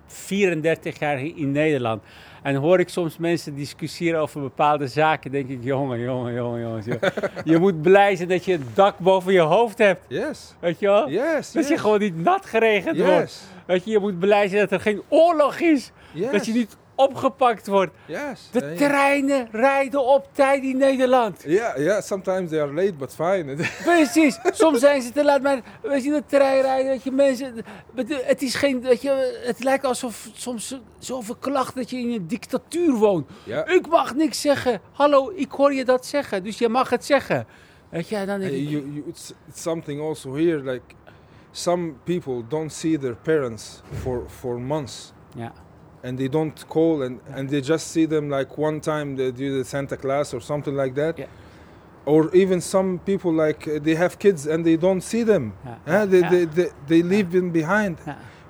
34 0.07 0.99
jaar 0.99 1.19
in 1.25 1.53
Nederland. 1.53 2.03
En 2.43 2.55
hoor 2.55 2.79
ik 2.81 2.89
soms 2.89 3.19
mensen 3.19 3.55
discussiëren 3.55 4.21
over 4.21 4.41
bepaalde 4.41 4.87
zaken, 4.89 5.31
denk 5.31 5.49
ik, 5.49 5.59
jongen, 5.63 5.99
jongen, 6.01 6.35
jongen, 6.35 6.61
jongens. 6.61 6.87
joh. 6.87 7.01
je 7.45 7.59
moet 7.59 7.83
blij 7.83 8.17
zijn 8.17 8.29
dat 8.29 8.45
je 8.45 8.53
een 8.55 8.67
dak 8.75 8.99
boven 8.99 9.33
je 9.33 9.41
hoofd 9.41 9.79
hebt. 9.79 10.05
Yes, 10.09 10.55
Weet 10.61 10.79
je 10.79 10.87
wel? 10.87 11.11
yes, 11.11 11.53
Dat 11.53 11.63
yes. 11.63 11.69
je 11.73 11.79
gewoon 11.79 11.99
niet 11.99 12.17
nat 12.17 12.47
geregend 12.47 12.97
wordt. 12.99 13.11
yes, 13.21 13.45
Weet 13.67 13.85
je, 13.85 13.91
je 13.91 13.99
moet 13.99 14.19
blij 14.19 14.49
zijn 14.49 14.61
dat 14.61 14.71
er 14.71 14.81
geen 14.81 15.03
oorlog 15.09 15.59
is. 15.61 15.93
yes, 16.13 16.31
Dat 16.33 16.47
je 16.47 16.53
niet 16.53 16.77
opgepakt 16.97 17.67
wordt. 17.67 17.93
yes. 18.07 18.49
De 18.53 18.75
treinen 18.75 19.49
rijden 19.51 20.05
op 20.07 20.29
tijd 20.33 20.63
in 20.63 20.77
Nederland. 20.77 21.43
yeah, 21.47 21.77
yeah. 21.79 22.03
Sometimes 22.03 22.51
they 22.51 22.61
are 22.61 22.73
late, 22.73 22.93
but 22.95 23.15
fine. 23.15 23.57
Precies, 23.85 24.39
soms 24.45 24.81
zijn 24.81 25.03
ze 25.03 25.13
te 25.13 25.25
laat, 25.25 25.43
maar 25.43 25.61
we 25.83 26.01
zien 26.01 26.13
de 26.13 26.23
trein 26.27 26.63
rijden, 26.63 26.93
dat 26.93 27.03
je 27.03 27.11
mensen, 27.11 27.65
het 28.09 28.43
is 28.43 28.55
geen, 28.55 28.81
dat 28.81 29.03
je, 29.03 29.43
het 29.45 29.65
lijkt 29.65 29.85
alsof 29.85 30.29
soms 30.35 30.79
zoveel 30.99 31.37
klachten 31.37 31.77
dat 31.77 31.91
je 31.91 31.99
in 31.99 32.13
een 32.13 32.27
dictatuur 32.27 32.93
woont. 32.93 33.31
Ik 33.67 33.87
mag 33.89 34.15
niks 34.15 34.41
zeggen. 34.41 34.81
Hallo, 34.93 35.33
ik 35.35 35.51
hoor 35.51 35.73
je 35.73 35.85
dat 35.85 36.07
zeggen, 36.07 36.43
dus 36.43 36.59
je 36.59 36.69
mag 36.69 36.91
het 36.91 37.05
zeggen. 37.05 37.47
Weet 37.89 38.09
je, 38.09 38.25
dan 38.27 38.41
denk 38.41 38.53
ik, 38.53 38.69
you, 38.69 38.93
you, 38.93 39.05
it's, 39.09 39.33
it's 39.49 39.63
something 39.63 40.01
also 40.01 40.35
here. 40.35 40.63
Like 40.73 40.85
some 41.53 41.93
people 42.05 42.43
don't 42.49 42.73
see 42.73 42.99
their 42.99 43.17
parents 43.23 43.81
for 44.03 44.25
for 44.29 44.61
months. 44.61 45.13
ja, 45.37 45.53
and 46.03 46.19
they 46.19 46.29
don't 46.29 46.65
call 46.69 47.03
and, 47.03 47.19
and 47.35 47.49
they 47.49 47.61
just 47.61 47.87
see 47.91 48.07
them 48.07 48.29
like 48.31 48.57
one 48.59 48.81
time 48.81 49.17
they 49.17 49.31
do 49.33 49.59
the 49.59 49.65
Santa 49.65 49.97
Claus 49.97 50.33
or 50.35 50.41
something 50.41 50.77
like 50.77 50.95
that. 50.95 51.19
Yeah. 51.19 51.27
Or 52.05 52.31
even 52.35 52.61
some 52.61 52.99
people 53.05 53.33
like 53.33 53.67
uh, 53.67 53.81
they 53.83 53.97
have 53.97 54.17
kids 54.19 54.47
and 54.47 54.65
they 54.65 54.77
don't 54.77 55.01
see 55.03 55.25
them. 55.25 55.53
They, 55.85 56.21
they, 56.23 56.45
they, 56.47 56.69
they 56.87 57.03
leave 57.03 57.31
them 57.33 57.51
behind. 57.51 57.97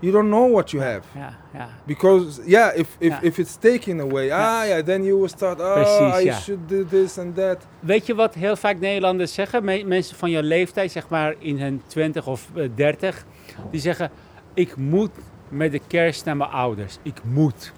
You 0.02 0.12
don't 0.12 0.28
know 0.28 0.44
what 0.52 0.72
you 0.74 0.80
have. 0.82 1.02
ja, 1.14 1.32
ja. 1.54 1.68
Because 1.86 2.40
yeah, 2.46 2.70
if, 2.76 2.96
if, 3.00 3.12
Yeah. 3.12 3.20
if 3.24 3.38
it's 3.38 3.56
taken 3.56 4.00
away, 4.00 4.26
Yeah. 4.26 4.38
ah 4.40 4.64
yeah, 4.66 4.82
then 4.84 5.04
you 5.04 5.16
will 5.18 5.28
start, 5.28 5.58
oh 5.60 5.74
Precies, 5.74 6.36
I 6.36 6.40
should 6.42 6.66
do 6.68 6.84
this 6.84 7.18
and 7.18 7.34
that. 7.36 7.66
Weet 7.80 8.06
je 8.06 8.14
wat 8.14 8.34
heel 8.34 8.56
vaak 8.56 8.78
Nederlanders 8.80 9.34
zeggen? 9.34 9.64
Me- 9.64 9.84
mensen 9.84 10.16
van 10.16 10.30
jouw 10.30 10.42
leeftijd, 10.42 10.92
zeg 10.92 11.08
maar 11.08 11.34
in 11.38 11.60
hun 11.60 11.82
20 11.86 12.26
of 12.26 12.48
eh, 12.54 12.68
30, 12.74 13.24
die 13.70 13.80
zeggen: 13.80 14.10
Ik 14.54 14.76
moet 14.76 15.10
met 15.48 15.72
de 15.72 15.80
kerst 15.86 16.24
naar 16.24 16.36
mijn 16.36 16.50
ouders. 16.50 16.98
Ik 17.02 17.20
moet. 17.24 17.72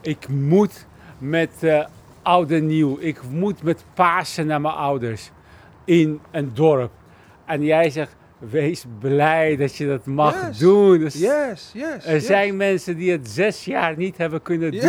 Ik 0.00 0.28
moet 0.28 0.86
met 1.18 1.50
eh 1.60 1.84
oud 2.22 2.50
en 2.50 2.66
nieuw. 2.66 2.96
Ik 3.00 3.20
moet 3.30 3.62
met 3.62 3.84
Pasen 3.94 4.46
naar 4.46 4.60
mijn 4.60 4.74
ouders 4.74 5.30
in 5.84 6.20
een 6.30 6.50
dorp. 6.54 6.90
En 7.44 7.62
jij 7.64 7.90
zegt: 7.90 8.14
Wees 8.38 8.84
blij 8.98 9.56
dat 9.56 9.76
je 9.76 9.86
dat 9.86 10.06
mag 10.06 10.46
Yes. 10.46 10.58
doen. 10.58 10.98
Dus 10.98 11.14
Yes, 11.14 11.70
yes. 11.74 12.04
er 12.06 12.12
yes. 12.12 12.26
zijn 12.26 12.56
mensen 12.56 12.96
die 12.96 13.10
het 13.12 13.28
zes 13.28 13.64
jaar 13.64 13.96
niet 13.96 14.16
hebben 14.16 14.42
kunnen 14.42 14.72
Yes. 14.72 14.82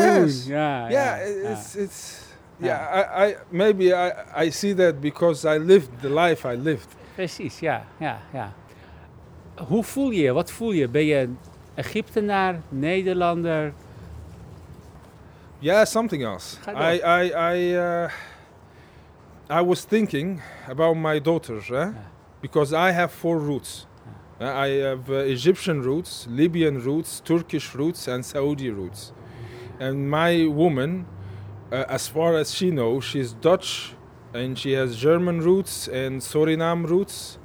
doen. 0.45 0.53
Ja, 0.53 0.89
yeah, 0.89 1.41
ja. 1.43 1.49
it's 1.51 1.75
it's 1.75 2.19
yeah. 2.58 3.21
I, 3.27 3.30
I 3.32 3.36
maybe 3.49 3.84
I, 3.84 4.45
I 4.45 4.51
see 4.51 4.73
that 4.73 4.99
because 4.99 5.56
I 5.56 5.60
lived 5.60 5.89
the 6.01 6.13
life 6.13 6.53
I 6.53 6.58
lived. 6.62 6.88
Precies, 7.15 7.60
ja, 7.60 7.84
ja, 7.97 8.19
ja. 8.34 8.53
Hoe 9.67 9.84
voel 9.84 10.10
je 10.12 10.21
je? 10.21 10.32
Wat 10.34 10.51
voel 10.51 10.71
je? 10.71 10.88
Ben 10.88 11.06
je 11.06 11.30
Egyptenaar, 11.78 12.62
Nederlander? 12.74 13.74
Yeah, 15.62 15.86
something 15.86 16.24
else. 16.24 16.58
I 16.68 17.00
I 17.00 17.24
I 17.30 17.74
uh, 17.74 18.10
I 19.50 19.62
was 19.62 19.86
thinking 19.86 20.42
about 20.68 20.98
my 20.98 21.20
daughters, 21.20 21.72
eh? 21.72 21.92
because 22.42 22.74
I 22.74 22.92
have 22.92 23.12
four 23.12 23.40
roots. 23.40 23.86
Uh, 24.40 24.46
I 24.46 24.68
have 24.68 25.10
uh, 25.10 25.16
Egyptian 25.16 25.82
roots, 25.82 26.28
Libyan 26.30 26.80
roots, 26.80 27.22
Turkish 27.22 27.74
roots, 27.74 28.08
and 28.08 28.24
Saudi 28.24 28.70
roots. 28.70 29.12
And 29.80 30.10
my 30.10 30.46
woman, 30.46 31.06
uh, 31.72 31.86
as 31.90 32.08
far 32.08 32.36
as 32.36 32.54
she 32.54 32.70
knows, 32.70 33.04
she's 33.04 33.34
Dutch, 33.34 33.94
and 34.34 34.58
she 34.58 34.74
has 34.74 34.96
German 34.98 35.42
roots 35.42 35.88
and 35.88 36.22
Suriname 36.22 36.88
roots, 36.88 37.40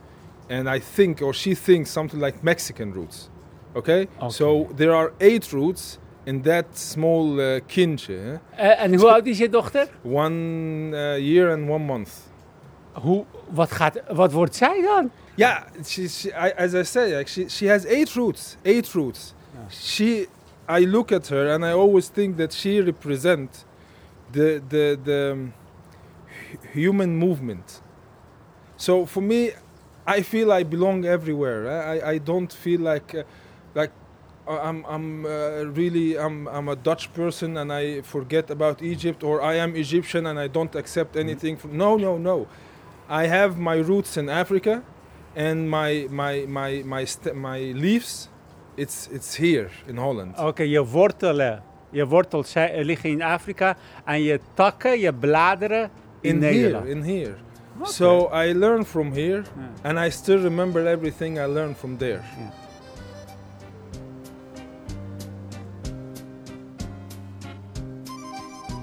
and 0.51 0.68
I 0.68 0.81
think, 0.81 1.23
or 1.23 1.33
she 1.33 1.55
thinks, 1.55 1.90
something 1.90 2.21
like 2.21 2.45
Mexican 2.45 2.92
roots. 2.92 3.31
Okay. 3.74 4.06
So 4.28 4.68
there 4.76 4.92
are 4.94 5.12
eight 5.18 5.52
roots 5.52 5.98
in 6.26 6.42
that 6.42 6.66
small 6.72 7.38
uh, 7.40 7.61
kindje. 7.66 8.40
eh? 8.56 8.70
Eh, 8.70 8.82
en 8.85 8.94
hoe 8.94 9.11
oud 9.12 9.26
is 9.26 9.38
je 9.38 9.48
dochter? 9.48 9.88
One 10.02 10.90
uh, 10.92 11.16
year 11.18 11.50
and 11.52 11.68
one 11.68 11.85
month. 11.85 12.11
Hoe, 12.92 13.24
wat, 13.50 13.72
gaat, 13.72 14.00
wat 14.08 14.32
wordt 14.32 14.54
zij 14.56 14.80
dan? 14.82 15.11
Yeah, 15.35 15.62
she, 15.85 16.08
she, 16.08 16.28
I, 16.28 16.52
as 16.56 16.74
I 16.74 16.82
say, 16.85 17.16
like 17.16 17.28
she, 17.30 17.48
she 17.48 17.68
has 17.68 17.85
eight 17.85 18.12
roots. 18.14 18.56
Eight 18.62 18.92
roots. 18.92 19.35
She, 19.70 20.26
I 20.68 20.85
look 20.87 21.11
at 21.12 21.28
her 21.28 21.52
and 21.54 21.64
I 21.64 21.72
always 21.72 22.08
think 22.11 22.37
that 22.37 22.52
she 22.52 22.80
represents 22.82 23.64
the 24.32 24.61
the 24.68 24.98
the 25.04 25.30
um, 25.32 25.52
hu- 26.50 26.80
human 26.80 27.16
movement. 27.16 27.80
So 28.76 29.06
for 29.06 29.22
me, 29.22 29.52
I 30.06 30.22
feel 30.22 30.52
I 30.52 30.64
belong 30.64 31.04
everywhere. 31.04 31.66
eh? 31.68 31.92
I, 31.94 32.11
I 32.14 32.18
don't 32.18 32.52
feel 32.52 32.80
like 32.80 33.14
uh, 33.18 33.22
like 33.74 33.90
uh, 34.48 34.68
I'm 34.68 34.85
I'm 34.94 35.24
uh, 35.24 35.30
really 35.80 36.18
I'm 36.18 36.46
I'm 36.48 36.68
a 36.68 36.76
Dutch 36.76 37.12
person 37.14 37.56
and 37.56 37.70
I 37.72 38.02
forget 38.02 38.50
about 38.50 38.82
Egypt 38.82 39.22
or 39.22 39.40
I 39.52 39.54
am 39.58 39.74
Egyptian 39.76 40.26
and 40.26 40.38
I 40.38 40.48
don't 40.48 40.74
accept 40.74 41.16
anything 41.16 41.58
from 41.61 41.76
no 41.76 41.96
no 41.96 42.18
no. 42.18 42.46
I 43.08 43.26
have 43.28 43.56
my 43.58 43.76
roots 43.82 44.16
in 44.16 44.28
Africa 44.28 44.82
and 45.37 45.68
my 45.70 46.06
my 46.11 46.44
my 46.48 46.82
my 46.85 47.04
st- 47.06 47.35
my 47.35 47.58
leaves 47.74 48.28
it's 48.76 49.08
it's 49.12 49.37
here 49.38 49.68
in 49.87 49.96
Holland. 49.96 50.38
Okay, 50.38 50.66
je 50.68 50.85
wortelen. 50.85 51.62
Je 51.90 52.06
wortels 52.06 52.50
zijn- 52.50 52.70
eh, 52.70 52.85
liggen 52.85 53.11
in 53.11 53.22
Afrika 53.22 53.76
en 54.04 54.22
je 54.22 54.40
takken, 54.54 55.00
je 55.00 55.12
bladeren 55.12 55.90
in, 56.20 56.30
in 56.30 56.38
Nederland. 56.38 56.85
here 56.85 56.96
in 56.96 57.02
here. 57.02 57.35
So 57.85 58.30
I 58.35 58.52
learn 58.54 58.85
from 58.85 59.12
here 59.12 59.42
Ja. 59.82 59.88
and 59.88 59.98
I 59.98 60.11
still 60.11 60.40
remember 60.42 60.87
everything 60.87 61.37
I 61.38 61.46
learned 61.46 61.76
from 61.76 61.96
there. 61.96 62.20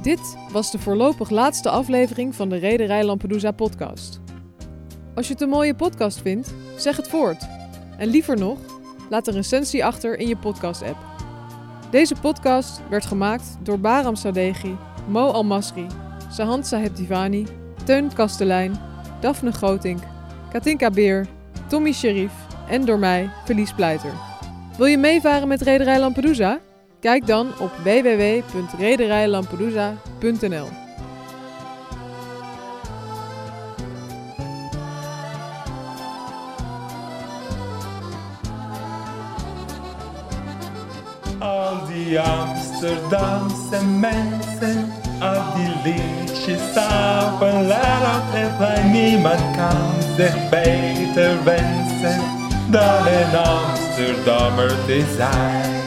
Dit 0.01 0.37
was 0.51 0.71
de 0.71 0.79
voorlopig 0.79 1.29
laatste 1.29 1.69
aflevering 1.69 2.35
van 2.35 2.49
de 2.49 2.57
Rederij 2.57 3.03
Lampedusa 3.03 3.51
podcast. 3.51 4.19
Als 5.15 5.27
je 5.27 5.33
het 5.33 5.41
een 5.41 5.49
mooie 5.49 5.75
podcast 5.75 6.21
vindt, 6.21 6.53
zeg 6.75 6.97
het 6.97 7.07
voort. 7.07 7.47
En 7.97 8.07
liever 8.07 8.37
nog, 8.37 8.57
laat 9.09 9.27
een 9.27 9.33
recensie 9.33 9.85
achter 9.85 10.19
in 10.19 10.27
je 10.27 10.37
podcast-app. 10.37 10.97
Deze 11.91 12.15
podcast 12.21 12.81
werd 12.89 13.05
gemaakt 13.05 13.57
door 13.63 13.79
Baram 13.79 14.15
Sadeghi, 14.15 14.75
Mo 15.07 15.31
Almasri, 15.31 15.87
Sahand 16.31 16.67
Sahebdivani, 16.67 17.45
Teun 17.85 18.13
Kastelein, 18.13 18.79
Daphne 19.19 19.51
Grotink, 19.51 19.99
Katinka 20.51 20.89
Beer, 20.89 21.27
Tommy 21.67 21.91
Sherif 21.91 22.33
en 22.69 22.85
door 22.85 22.99
mij, 22.99 23.29
Felice 23.45 23.75
Pleiter. 23.75 24.13
Wil 24.77 24.85
je 24.85 24.97
meevaren 24.97 25.47
met 25.47 25.61
Rederij 25.61 25.99
Lampedusa? 25.99 26.59
Kijk 26.99 27.27
dan 27.27 27.47
op 27.59 27.71
www.rederijlampedusa.nl. 27.83 30.67
Al 41.39 41.87
die 41.87 42.19
Amsterdamse 42.19 43.85
mensen, 43.99 44.91
al 45.19 45.41
die 45.55 45.71
liedjes 45.83 46.73
samen 46.73 47.67
laat 47.67 48.33
er 48.33 48.51
bij 48.57 48.83
niemand 48.83 49.55
kan 49.55 49.93
zich 50.15 50.49
beter 50.49 51.43
wensen 51.43 52.21
dan 52.69 53.07
een 53.07 53.35
Amsterdammer 53.35 54.85
te. 54.85 55.78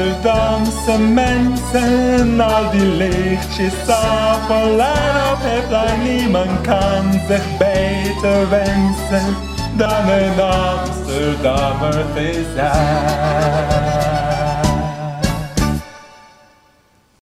Amsterdamse 0.00 0.98
mensen, 0.98 2.40
al 2.40 2.70
die 2.70 2.86
lichtjes 2.86 3.88
afgeladen 3.88 5.32
op 5.32 5.38
het 5.40 5.68
plein. 5.68 6.02
Niemand 6.02 6.60
kan 6.60 7.12
zich 7.28 7.58
beter 7.58 8.48
wensen 8.48 9.36
dan 9.76 10.08
een 10.08 10.40
Amsterdammer 10.40 12.04
te 12.14 12.44
zijn. 12.54 14.19